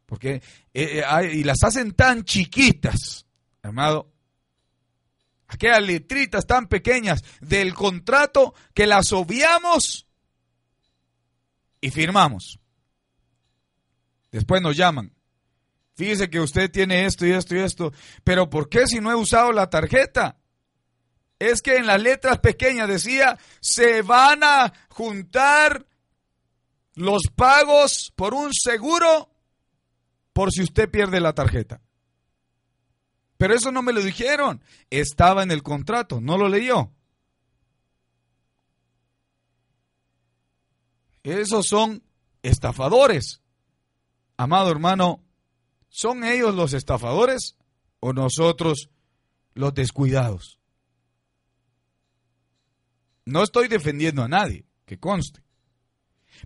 [0.07, 0.41] porque
[0.73, 3.27] eh, eh, y las hacen tan chiquitas,
[3.61, 4.11] amado.
[5.49, 10.06] Aquellas letritas tan pequeñas del contrato que las obviamos
[11.82, 12.59] y firmamos.
[14.32, 15.13] Después nos llaman.
[15.95, 17.91] Fíjese que usted tiene esto y esto y esto,
[18.23, 20.38] pero ¿por qué si no he usado la tarjeta?
[21.39, 25.88] Es que en las letras pequeñas decía, se van a juntar
[26.93, 29.30] los pagos por un seguro
[30.34, 31.82] por si usted pierde la tarjeta.
[33.38, 34.61] Pero eso no me lo dijeron.
[34.89, 36.91] Estaba en el contrato, no lo leyó.
[41.28, 42.03] Esos son
[42.41, 43.41] estafadores.
[44.38, 45.21] Amado hermano,
[45.89, 47.57] ¿son ellos los estafadores
[47.99, 48.89] o nosotros
[49.53, 50.57] los descuidados?
[53.25, 55.43] No estoy defendiendo a nadie, que conste.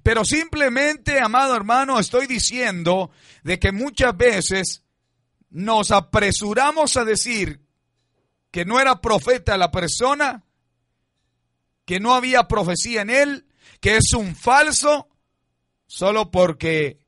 [0.01, 3.11] Pero simplemente, amado hermano, estoy diciendo
[3.43, 4.83] de que muchas veces
[5.51, 7.61] nos apresuramos a decir
[8.49, 10.43] que no era profeta la persona,
[11.85, 13.45] que no había profecía en él,
[13.81, 15.09] que es un falso,
[15.87, 16.99] solo porque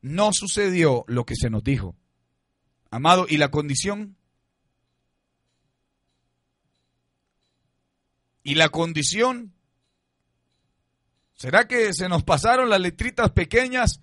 [0.00, 1.94] no sucedió lo que se nos dijo.
[2.90, 4.16] Amado, ¿y la condición?
[8.42, 9.54] ¿Y la condición?
[11.34, 14.00] ¿Será que se nos pasaron las letritas pequeñas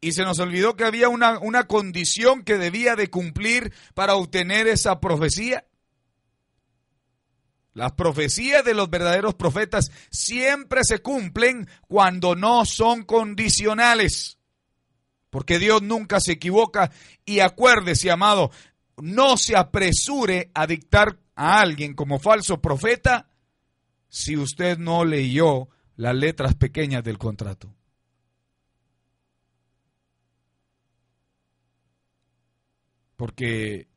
[0.00, 4.66] y se nos olvidó que había una, una condición que debía de cumplir para obtener
[4.66, 5.66] esa profecía?
[7.74, 14.38] Las profecías de los verdaderos profetas siempre se cumplen cuando no son condicionales.
[15.28, 16.92] Porque Dios nunca se equivoca
[17.24, 18.52] y acuérdese, amado,
[19.02, 23.28] no se apresure a dictar a alguien como falso profeta
[24.08, 27.74] si usted no leyó las letras pequeñas del contrato.
[33.16, 33.88] Porque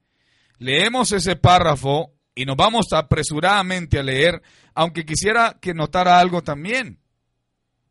[0.57, 4.43] leemos ese párrafo y nos vamos apresuradamente a leer,
[4.75, 6.99] aunque quisiera que notara algo también.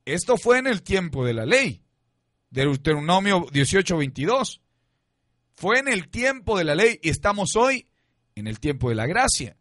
[0.05, 1.82] Esto fue en el tiempo de la ley,
[2.51, 4.61] Deuteronomio 18:22.
[5.57, 7.88] Fue en el tiempo de la ley y estamos hoy
[8.36, 9.57] en el tiempo de la gracia,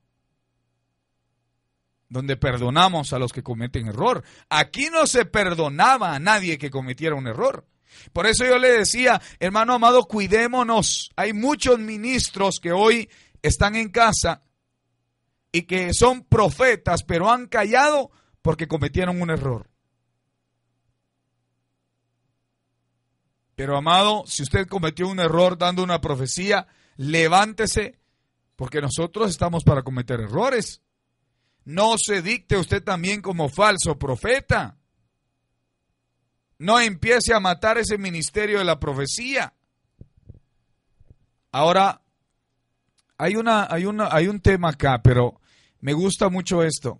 [2.07, 4.23] donde perdonamos a los que cometen error.
[4.49, 7.65] Aquí no se perdonaba a nadie que cometiera un error.
[8.13, 11.09] Por eso yo le decía, hermano amado, cuidémonos.
[11.15, 13.09] Hay muchos ministros que hoy
[13.41, 14.44] están en casa
[15.55, 19.69] y que son profetas, pero han callado porque cometieron un error.
[23.55, 27.97] Pero amado, si usted cometió un error dando una profecía, levántese,
[28.57, 30.81] porque nosotros estamos para cometer errores.
[31.63, 34.77] No se dicte usted también como falso profeta.
[36.57, 39.53] No empiece a matar ese ministerio de la profecía.
[41.53, 42.01] Ahora,
[43.17, 45.39] hay, una, hay, hay un tema acá, pero
[45.85, 46.99] me gusta mucho esto.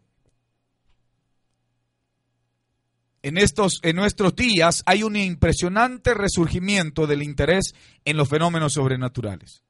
[3.23, 7.73] En, estos, en nuestros días hay un impresionante resurgimiento del interés
[8.05, 9.63] en los fenómenos sobrenaturales.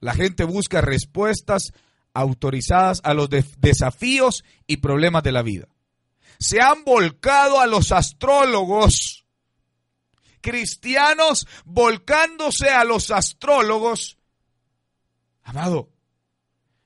[0.00, 1.74] La gente busca respuestas
[2.14, 5.68] autorizadas a los desafíos y problemas de la vida.
[6.38, 9.26] Se han volcado a los astrólogos,
[10.40, 14.16] cristianos volcándose a los astrólogos.
[15.42, 15.90] Amado,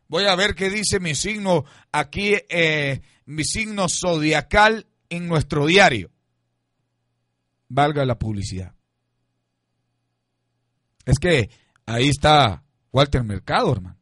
[0.09, 6.11] Voy a ver qué dice mi signo aquí, eh, mi signo zodiacal en nuestro diario.
[7.69, 8.75] Valga la publicidad.
[11.05, 11.51] Es que
[11.87, 13.99] ahí está Walter Mercado, hermano.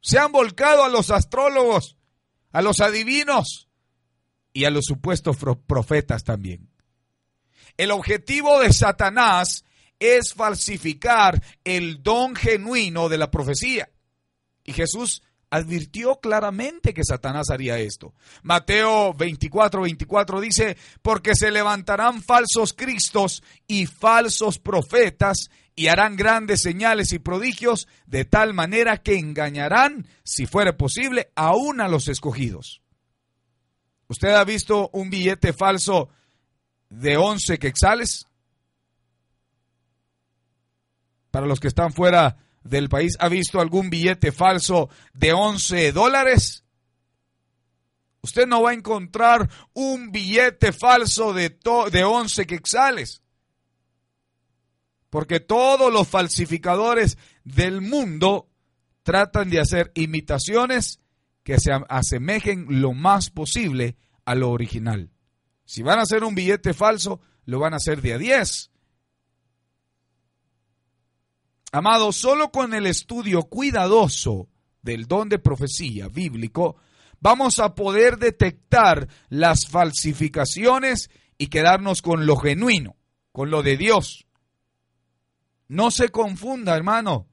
[0.00, 1.96] Se han volcado a los astrólogos,
[2.50, 3.68] a los adivinos
[4.52, 5.36] y a los supuestos
[5.66, 6.68] profetas también.
[7.76, 9.64] El objetivo de Satanás
[10.02, 13.88] es falsificar el don genuino de la profecía.
[14.64, 18.14] Y Jesús advirtió claramente que Satanás haría esto.
[18.42, 26.62] Mateo 24, 24 dice, porque se levantarán falsos cristos y falsos profetas y harán grandes
[26.62, 32.80] señales y prodigios de tal manera que engañarán, si fuere posible, aún a los escogidos.
[34.08, 36.08] ¿Usted ha visto un billete falso
[36.88, 38.26] de 11 quexales?
[41.32, 46.62] Para los que están fuera del país, ¿ha visto algún billete falso de 11 dólares?
[48.20, 51.58] Usted no va a encontrar un billete falso de,
[51.90, 53.22] de 11 quexales.
[55.08, 58.50] Porque todos los falsificadores del mundo
[59.02, 61.00] tratan de hacer imitaciones
[61.42, 65.10] que se asemejen lo más posible a lo original.
[65.64, 68.71] Si van a hacer un billete falso, lo van a hacer de a 10
[71.74, 74.50] Amado, solo con el estudio cuidadoso
[74.82, 76.76] del don de profecía bíblico,
[77.18, 81.08] vamos a poder detectar las falsificaciones
[81.38, 82.96] y quedarnos con lo genuino.
[83.32, 84.26] con lo de Dios.
[85.66, 87.28] No se confunda, hermano.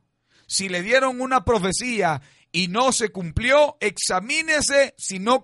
[0.48, 2.22] Si le dieron una profecía
[2.54, 5.44] y no se cumplió, examínese si no,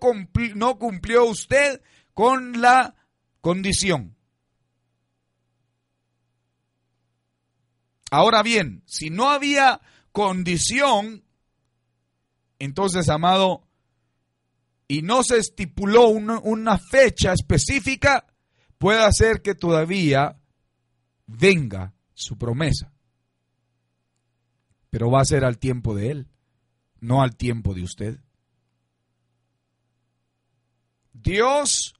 [0.56, 1.82] no cumplió usted
[2.14, 2.96] con la
[3.42, 4.15] condición.
[8.16, 9.82] Ahora bien, si no había
[10.14, 11.26] condición,
[12.60, 13.68] entonces, amado,
[14.88, 18.26] y no se estipuló una, fecha específica,
[18.78, 20.40] puede ser que todavía
[21.28, 22.94] venga su promesa.
[24.90, 26.30] Pero va a ser al tiempo de Él,
[27.02, 28.20] no al tiempo de usted.
[31.12, 31.94] Dios,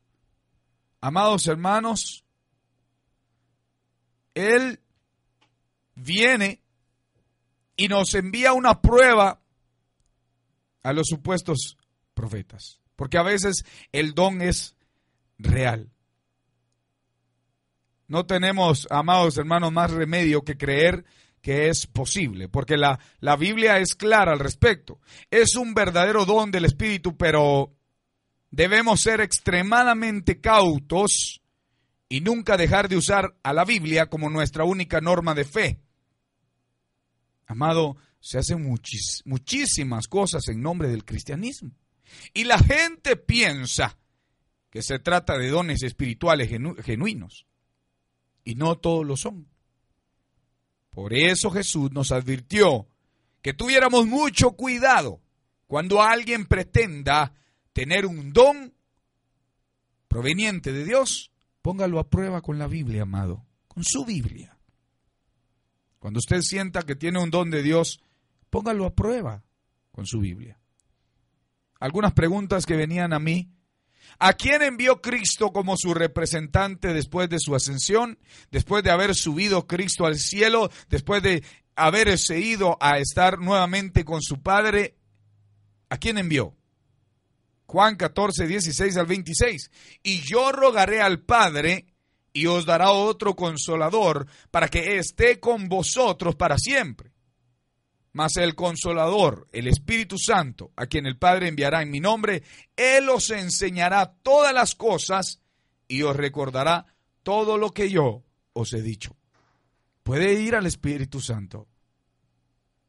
[1.02, 2.24] amados hermanos,
[4.34, 4.80] Él
[5.96, 6.62] viene
[7.76, 9.42] y nos envía una prueba
[10.84, 11.78] a los supuestos
[12.14, 12.80] profetas.
[12.96, 14.76] Porque a veces el don es
[15.38, 15.92] real.
[18.08, 21.06] No tenemos, amados hermanos, más remedio que creer
[21.42, 25.00] que es posible, porque la, la Biblia es clara al respecto.
[25.30, 27.76] Es un verdadero don del Espíritu, pero
[28.50, 31.42] debemos ser extremadamente cautos
[32.10, 35.85] y nunca dejar de usar a la Biblia como nuestra única norma de fe.
[37.48, 38.64] Amado, se hacen
[39.26, 41.72] muchísimas cosas en nombre del cristianismo.
[42.34, 43.98] Y la gente piensa
[44.70, 46.50] que se trata de dones espirituales
[46.84, 47.46] genuinos.
[48.44, 49.48] Y no todos lo son.
[50.90, 52.88] Por eso Jesús nos advirtió
[53.42, 55.22] que tuviéramos mucho cuidado
[55.68, 57.34] cuando alguien pretenda
[57.74, 58.74] tener un don
[60.08, 61.32] proveniente de Dios.
[61.62, 64.55] Póngalo a prueba con la Biblia, amado, con su Biblia.
[66.06, 68.00] Cuando usted sienta que tiene un don de Dios,
[68.52, 69.44] póngalo a prueba
[69.92, 70.60] con su Biblia.
[71.80, 73.50] Algunas preguntas que venían a mí.
[74.20, 78.20] ¿A quién envió Cristo como su representante después de su ascensión?
[78.52, 81.44] Después de haber subido Cristo al cielo, después de
[81.76, 85.00] haberse ido a estar nuevamente con su Padre,
[85.90, 86.56] ¿a quién envió?
[87.66, 89.72] Juan 14, 16 al 26.
[90.04, 91.95] Y yo rogaré al Padre
[92.36, 97.16] y os dará otro consolador para que esté con vosotros para siempre
[98.16, 102.44] mas el consolador, el Espíritu Santo, a quien el Padre enviará en mi nombre,
[102.78, 105.42] Él os enseñará todas las cosas
[105.90, 106.86] y os recordará
[107.24, 108.24] todo lo que yo
[108.54, 109.18] os he dicho.
[110.02, 111.68] Puede ir al Espíritu Santo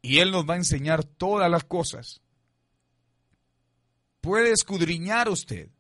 [0.00, 2.20] y Él nos va a enseñar todas las cosas.
[4.20, 5.70] Puede escudriñar usted.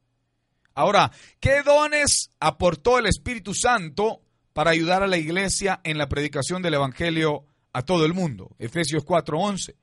[0.76, 1.10] Ahora,
[1.40, 4.20] ¿qué dones aportó el Espíritu Santo
[4.52, 7.44] para ayudar a la iglesia en la predicación del Evangelio
[7.76, 8.56] a todo el mundo.
[8.58, 9.76] Efesios 4:11.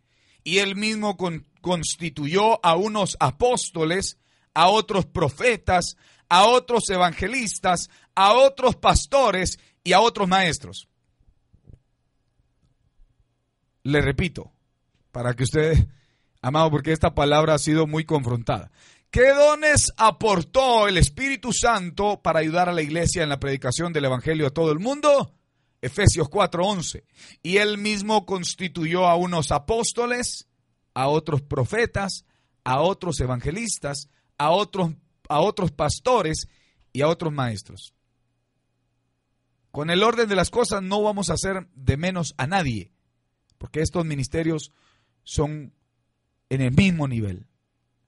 [0.44, 1.16] Y él mismo
[1.62, 4.18] constituyó a unos apóstoles,
[4.56, 5.96] a otros profetas,
[6.28, 10.88] a otros evangelistas, a otros pastores y a otros maestros.
[13.84, 14.52] Le repito,
[15.12, 15.88] para que usted,
[16.41, 18.72] amado, porque esta palabra ha sido muy confrontada.
[19.14, 24.05] ¿Qué dones aportó el Espíritu Santo para ayudar a la iglesia en la predicación del
[24.05, 25.36] Evangelio a todo el mundo?
[25.84, 27.05] Efesios 4:11.
[27.43, 30.47] Y él mismo constituyó a unos apóstoles,
[30.95, 32.26] a otros profetas,
[32.64, 34.09] a otros evangelistas,
[34.39, 34.95] a otros,
[35.30, 36.47] a otros pastores
[36.91, 37.93] y a otros maestros.
[39.70, 42.91] Con el orden de las cosas no vamos a hacer de menos a nadie,
[43.59, 44.72] porque estos ministerios
[45.24, 45.72] son
[46.49, 47.45] en el mismo nivel,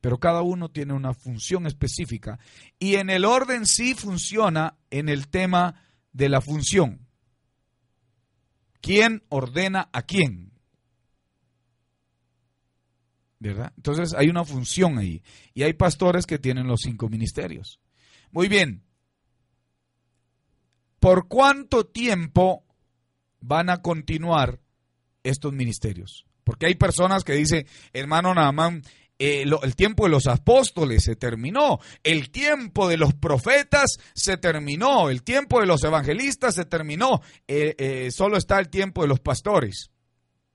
[0.06, 2.38] pero cada uno tiene una función específica
[2.78, 5.82] y en el orden sí funciona en el tema
[6.14, 7.08] de la función.
[8.82, 10.54] ¿Quién ordena a quién?
[13.40, 13.74] ¿Verdad?
[13.78, 15.24] Entonces hay una función ahí.
[15.56, 17.80] Y hay pastores que tienen los cinco ministerios.
[18.30, 18.84] Muy bien.
[21.00, 22.64] ¿Por cuánto tiempo
[23.40, 24.60] van a continuar
[25.24, 26.28] estos ministerios?
[26.44, 28.84] Porque hay personas que dicen, hermano Naaman,
[29.18, 35.10] eh, el tiempo de los apóstoles se terminó, el tiempo de los profetas se terminó,
[35.10, 39.22] el tiempo de los evangelistas se terminó, eh, eh, solo está el tiempo de los
[39.22, 39.90] pastores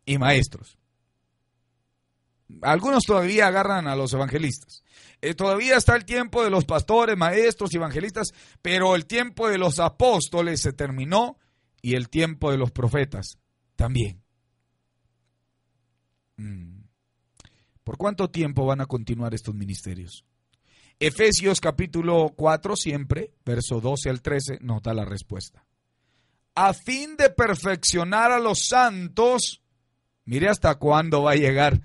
[0.04, 0.76] y maestros.
[2.61, 4.82] Algunos todavía agarran a los evangelistas.
[5.36, 8.28] todavía está el tiempo de los pastores, maestros evangelistas,
[8.61, 11.38] pero el tiempo de los apóstoles se terminó
[11.80, 13.38] y el tiempo de los profetas
[13.76, 14.22] también.
[16.36, 16.80] Mm.
[17.91, 20.24] ¿Por cuánto tiempo van a continuar estos ministerios?
[21.01, 25.66] Efesios capítulo 4 siempre, verso 12 al 13, nota la respuesta.
[26.55, 29.61] A fin de perfeccionar a los santos,
[30.24, 31.82] mire hasta cuándo va a llegar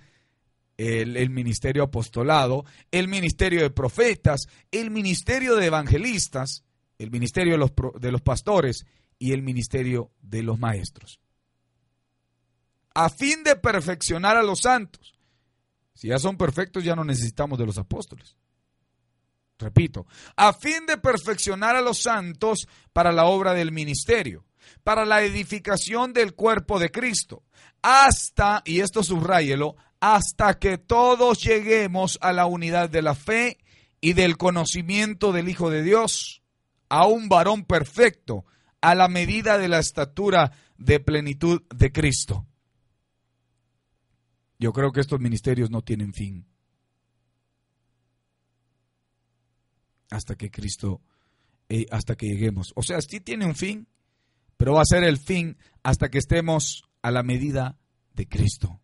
[0.78, 6.64] el, ministerio apostolado, el ministerio de profetas, el ministerio de evangelistas,
[7.00, 8.86] el ministerio de los, de los pastores
[9.18, 11.20] y el ministerio de los maestros.
[12.94, 15.15] A fin de perfeccionar a los santos.
[15.96, 18.38] Si ya son perfectos, ya no necesitamos de los apóstoles.
[19.58, 24.46] Repito, a fin de perfeccionar a los santos para la obra del ministerio,
[24.84, 27.44] para la edificación del cuerpo de Cristo,
[27.82, 33.60] hasta, y esto subrayelo, hasta que todos lleguemos a la unidad de la fe
[34.02, 36.42] y del conocimiento del Hijo de Dios,
[36.90, 38.46] a un varón perfecto,
[38.82, 42.46] a la medida de la estatura de plenitud de Cristo.
[44.58, 46.46] Yo creo que estos ministerios no tienen fin.
[50.10, 51.02] Hasta que Cristo,
[51.70, 52.72] eh, hasta que lleguemos.
[52.76, 53.88] O sea, sí tiene un fin,
[54.58, 57.78] pero va a ser el fin hasta que estemos a la medida
[58.14, 58.82] de Cristo.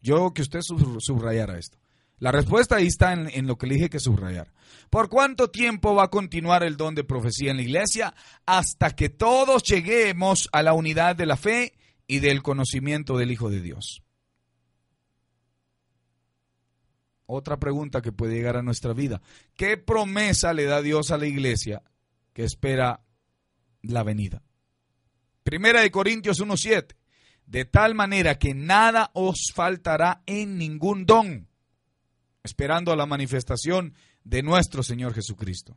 [0.00, 1.81] Yo que usted subrayara esto.
[2.22, 4.52] La respuesta ahí está en, lo que le dije que subrayar.
[4.90, 8.14] ¿Por cuánto tiempo va a continuar el don de profecía en la iglesia?
[8.46, 11.72] Hasta que todos lleguemos a la unidad de la fe
[12.06, 14.04] y del conocimiento del Hijo de Dios.
[17.26, 19.20] Otra pregunta que puede llegar a nuestra vida.
[19.56, 21.82] ¿Qué promesa le da Dios a la iglesia
[22.32, 23.00] que espera
[23.82, 24.44] la venida?
[25.42, 26.94] Primera de Corintios 1.7
[27.46, 31.48] de tal manera que nada os faltará en ningún don,
[32.42, 35.76] esperando a la manifestación de nuestro Señor Jesucristo.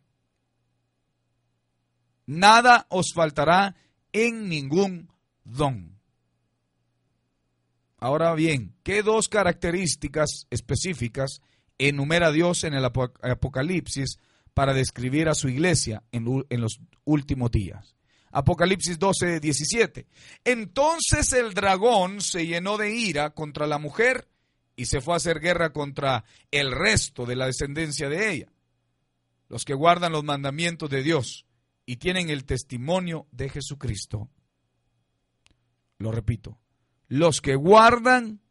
[2.26, 3.76] Nada os faltará
[4.12, 5.12] en ningún
[5.44, 6.00] don.
[7.98, 11.42] Ahora bien, ¿qué dos características específicas
[11.78, 14.18] enumera Dios en el Apocalipsis
[14.54, 16.26] para describir a su iglesia en,
[16.62, 17.96] los últimos días?
[18.32, 20.08] Apocalipsis 12, 17.
[20.44, 24.28] Entonces el dragón se llenó de ira contra la mujer
[24.76, 28.52] y se fue a hacer guerra contra el resto de la descendencia de ella,
[29.48, 31.46] los que guardan los mandamientos de Dios
[31.86, 34.30] y tienen el testimonio de Jesucristo.
[35.98, 36.60] Lo repito,
[37.08, 38.42] los que guardan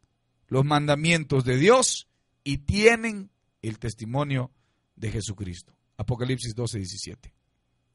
[0.47, 2.07] los mandamientos de Dios
[2.43, 4.51] y tienen el testimonio
[4.95, 5.75] de Jesucristo.
[5.97, 7.33] Apocalipsis 12, 17.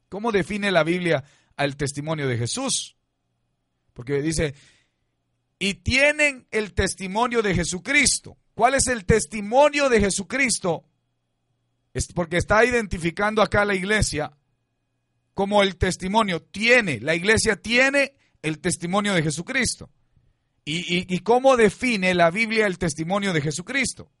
[0.09, 1.23] ¿Cómo define la Biblia
[1.61, 2.97] al testimonio de Jesús.
[3.93, 4.55] Porque dice,
[5.61, 8.35] y tienen el testimonio de Jesucristo.
[8.55, 10.85] ¿Cuál es el testimonio de Jesucristo?
[11.93, 14.35] Es porque está identificando acá la iglesia
[15.35, 16.41] como el testimonio.
[16.41, 19.91] Tiene, la iglesia tiene el testimonio de Jesucristo.
[20.65, 24.11] ¿Y, y cómo define la Biblia el testimonio de Jesucristo?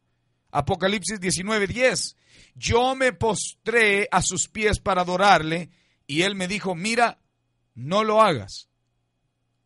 [0.51, 2.17] Apocalipsis 19:10.
[2.53, 5.71] Yo me postré a sus pies para adorarle
[6.05, 7.17] y él me dijo, mira,
[7.73, 8.70] no lo hagas.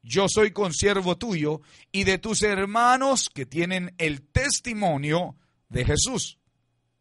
[0.08, 5.36] Yo soy consiervo tuyo y de tus hermanos que tienen el testimonio
[5.68, 6.38] de Jesús.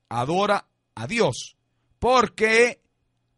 [0.08, 1.58] Adora a Dios.
[1.98, 2.80] Porque,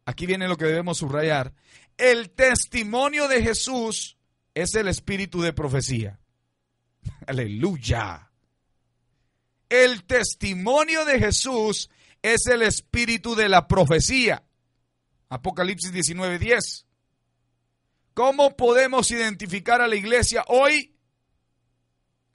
[0.04, 1.52] aquí viene lo que debemos subrayar,
[1.98, 4.16] el testimonio de Jesús
[4.54, 6.20] es el espíritu de profecía.
[7.26, 8.30] Aleluya.
[9.68, 11.90] El testimonio de Jesús
[12.22, 14.44] es el espíritu de la profecía.
[15.28, 16.86] Apocalipsis 19:10.
[18.16, 20.96] ¿Cómo podemos identificar a la iglesia hoy?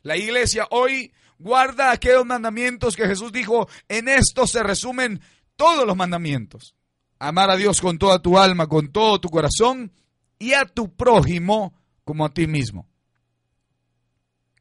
[0.03, 5.19] La iglesia hoy guarda aquellos mandamientos que Jesús dijo, en esto se resumen
[5.55, 6.75] todos los mandamientos.
[7.17, 9.91] Amar a Dios con toda tu alma, con todo tu corazón
[10.37, 11.73] y a tu prójimo
[12.03, 12.87] como a ti mismo.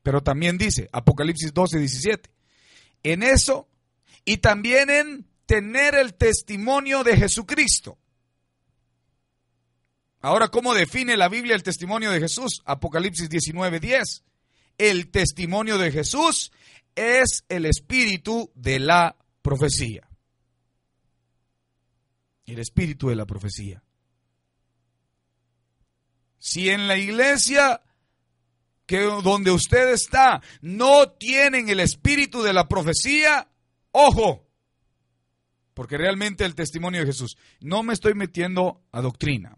[0.03, 2.31] Pero también dice, Apocalipsis 12, 17,
[3.03, 3.69] en eso
[4.25, 7.99] y también en tener el testimonio de Jesucristo.
[10.21, 12.61] Ahora, ¿cómo define la Biblia el testimonio de Jesús?
[12.65, 14.23] Apocalipsis 19:10.
[14.77, 16.53] El testimonio de Jesús
[16.95, 20.09] es el espíritu de la profecía.
[22.45, 23.83] El espíritu de la profecía.
[26.39, 27.83] Si en la iglesia
[28.87, 33.49] que donde usted está no tienen el espíritu de la profecía,
[33.93, 34.49] ojo,
[35.75, 39.55] porque realmente el testimonio de Jesús, no me estoy metiendo a doctrina,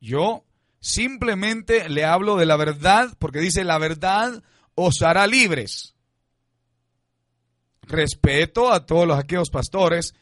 [0.00, 0.44] yo
[0.80, 4.42] simplemente le hablo de la verdad porque dice la verdad
[4.74, 5.94] os hará libres.
[7.82, 10.14] Respeto a todos los aquellos pastores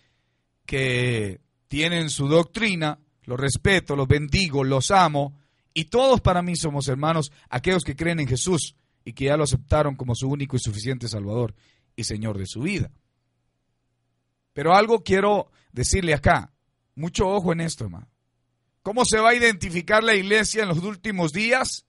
[0.64, 5.38] que tienen su doctrina, los respeto, los bendigo, los amo,
[5.74, 9.44] y todos para mí somos hermanos, aquellos que creen en Jesús y que ya lo
[9.44, 11.54] aceptaron como su único y suficiente Salvador
[11.94, 12.90] y Señor de su vida.
[14.52, 16.52] Pero algo quiero decirle acá,
[16.94, 18.08] mucho ojo en esto, hermano.
[18.86, 21.86] ¿Cómo se va a identificar la iglesia en los últimos días?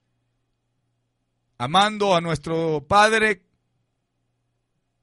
[1.60, 3.44] Amando a nuestro Padre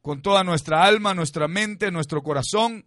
[0.03, 2.85] con toda nuestra alma, nuestra mente, nuestro corazón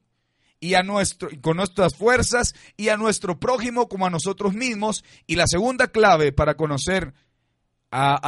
[0.59, 5.05] y a nuestro, con nuestras fuerzas y a nuestro prójimo como a nosotros mismos.
[5.25, 7.13] Y la segunda clave para conocer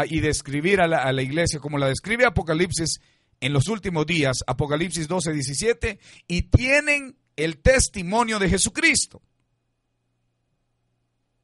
[0.06, 3.02] y describir a la, a la, iglesia como la describe Apocalipsis
[3.42, 6.00] en los últimos días, Apocalipsis 12, 17,
[6.30, 9.22] y tienen el testimonio de Jesucristo.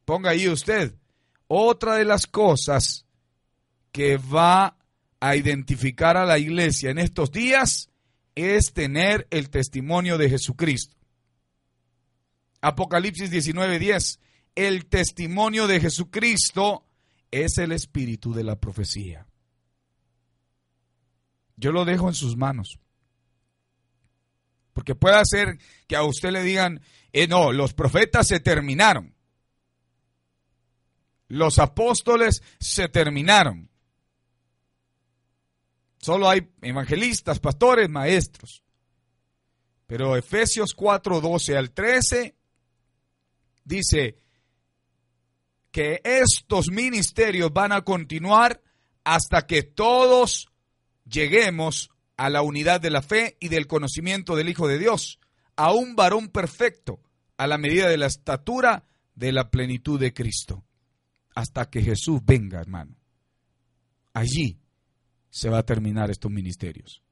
[0.06, 0.96] Ponga ahí usted,
[1.48, 3.06] otra de las cosas
[3.92, 4.78] que va
[5.20, 7.90] a identificar a la iglesia en estos días
[8.36, 10.96] es tener el testimonio de Jesucristo.
[12.62, 14.20] Apocalipsis 19:10,
[14.56, 16.86] el testimonio de Jesucristo
[17.32, 19.28] es el espíritu de la profecía.
[21.58, 22.80] Yo lo dejo en sus manos.
[24.74, 26.82] Porque puede ser que a usted le digan,
[27.14, 29.15] eh, no, los profetas se terminaron.
[31.28, 33.70] Los apóstoles se terminaron.
[35.98, 38.64] Solo hay evangelistas, pastores, maestros.
[39.88, 42.36] Pero Efesios 4, 12 al 13
[43.64, 44.20] dice
[45.72, 48.62] que estos ministerios van a continuar
[49.04, 50.48] hasta que todos
[51.06, 55.20] lleguemos a la unidad de la fe y del conocimiento del Hijo de Dios,
[55.56, 57.02] a un varón perfecto,
[57.38, 60.64] a la medida de la estatura de la plenitud de Cristo,
[61.36, 62.96] hasta que Jesús venga, hermano.
[64.14, 64.60] Allí
[65.30, 67.04] se va a terminar estos ministerios.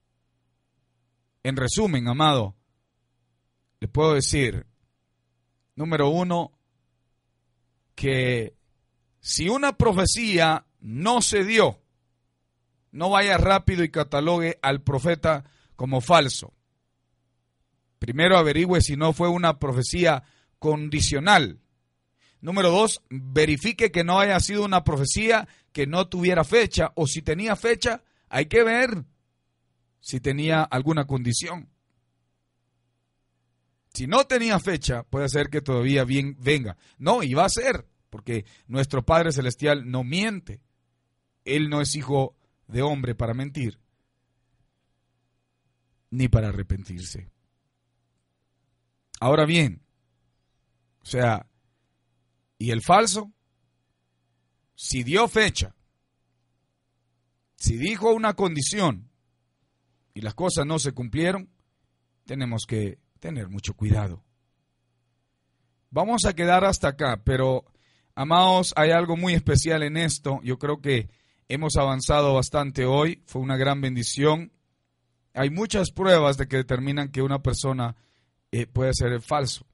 [1.43, 2.55] En resumen, amado,
[3.81, 4.65] le puedo decir,
[5.75, 6.57] número uno,
[7.95, 8.55] que
[9.19, 11.81] si una profecía no se dio,
[12.91, 15.43] no vaya rápido y catalogue al profeta
[15.75, 16.53] como falso.
[17.99, 20.23] Primero averigüe si no fue una profecía
[20.59, 21.59] condicional.
[22.43, 27.21] Número dos, verifique que no haya sido una profecía que no tuviera fecha o si
[27.21, 29.05] tenía fecha, hay que ver
[30.01, 31.69] si tenía alguna condición.
[33.93, 36.75] Si no tenía fecha, puede ser que todavía bien venga.
[36.97, 40.59] No, y va a ser, porque nuestro Padre Celestial no miente.
[41.45, 42.35] Él no es hijo
[42.67, 43.79] de hombre para mentir,
[46.09, 47.29] ni para arrepentirse.
[49.21, 49.81] Ahora bien,
[51.03, 51.47] o sea,
[52.63, 53.29] ¿y el falso?
[54.73, 55.75] Si dio fecha,
[57.57, 59.09] si dijo una condición
[60.13, 61.49] y las cosas no se cumplieron,
[62.23, 64.23] tenemos que tener mucho cuidado.
[65.89, 67.65] Vamos a quedar hasta acá, pero
[68.15, 70.39] amados, hay algo muy especial en esto.
[70.41, 71.09] Yo creo que
[71.49, 74.53] hemos avanzado bastante hoy, fue una gran bendición.
[75.33, 77.97] Hay muchas pruebas de que determinan que una persona
[78.53, 79.65] eh, puede ser falso.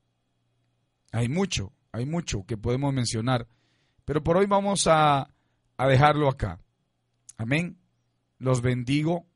[1.11, 3.47] Hay mucho, hay mucho que podemos mencionar,
[4.05, 5.29] pero por hoy vamos a,
[5.77, 6.59] dejarlo acá.
[7.37, 7.77] Amén.
[8.37, 9.27] Los bendigo.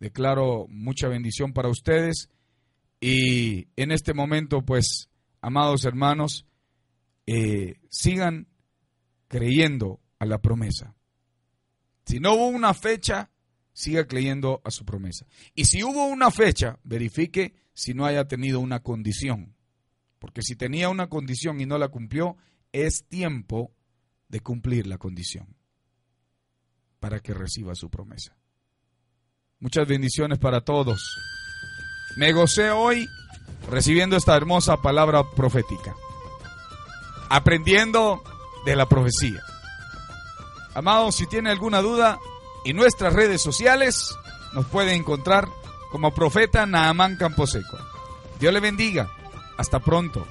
[0.00, 2.30] Declaro mucha bendición para ustedes.
[3.00, 6.46] Y en este momento, pues, amados hermanos,
[7.26, 8.48] eh, sigan
[9.28, 10.94] creyendo a la promesa.
[12.06, 13.30] Si no hubo una fecha,
[13.72, 15.26] siga creyendo a su promesa.
[15.54, 19.53] Y si hubo una fecha, verifique si no haya tenido una condición.
[20.24, 22.38] Porque si tenía una condición y no la cumplió,
[22.72, 23.74] es tiempo
[24.26, 25.54] de cumplir la condición
[26.98, 28.34] para que reciba su promesa.
[29.60, 31.14] Muchas bendiciones para todos.
[32.16, 33.06] Me gocé hoy
[33.68, 35.94] recibiendo esta hermosa palabra profética,
[37.28, 38.22] aprendiendo
[38.64, 39.42] de la profecía.
[40.74, 42.18] Amados, si tiene alguna duda,
[42.64, 44.16] en nuestras redes sociales
[44.54, 45.50] nos puede encontrar
[45.90, 47.76] como profeta Naamán Camposeco.
[48.40, 49.10] Dios le bendiga.
[49.56, 50.26] Hasta pronto.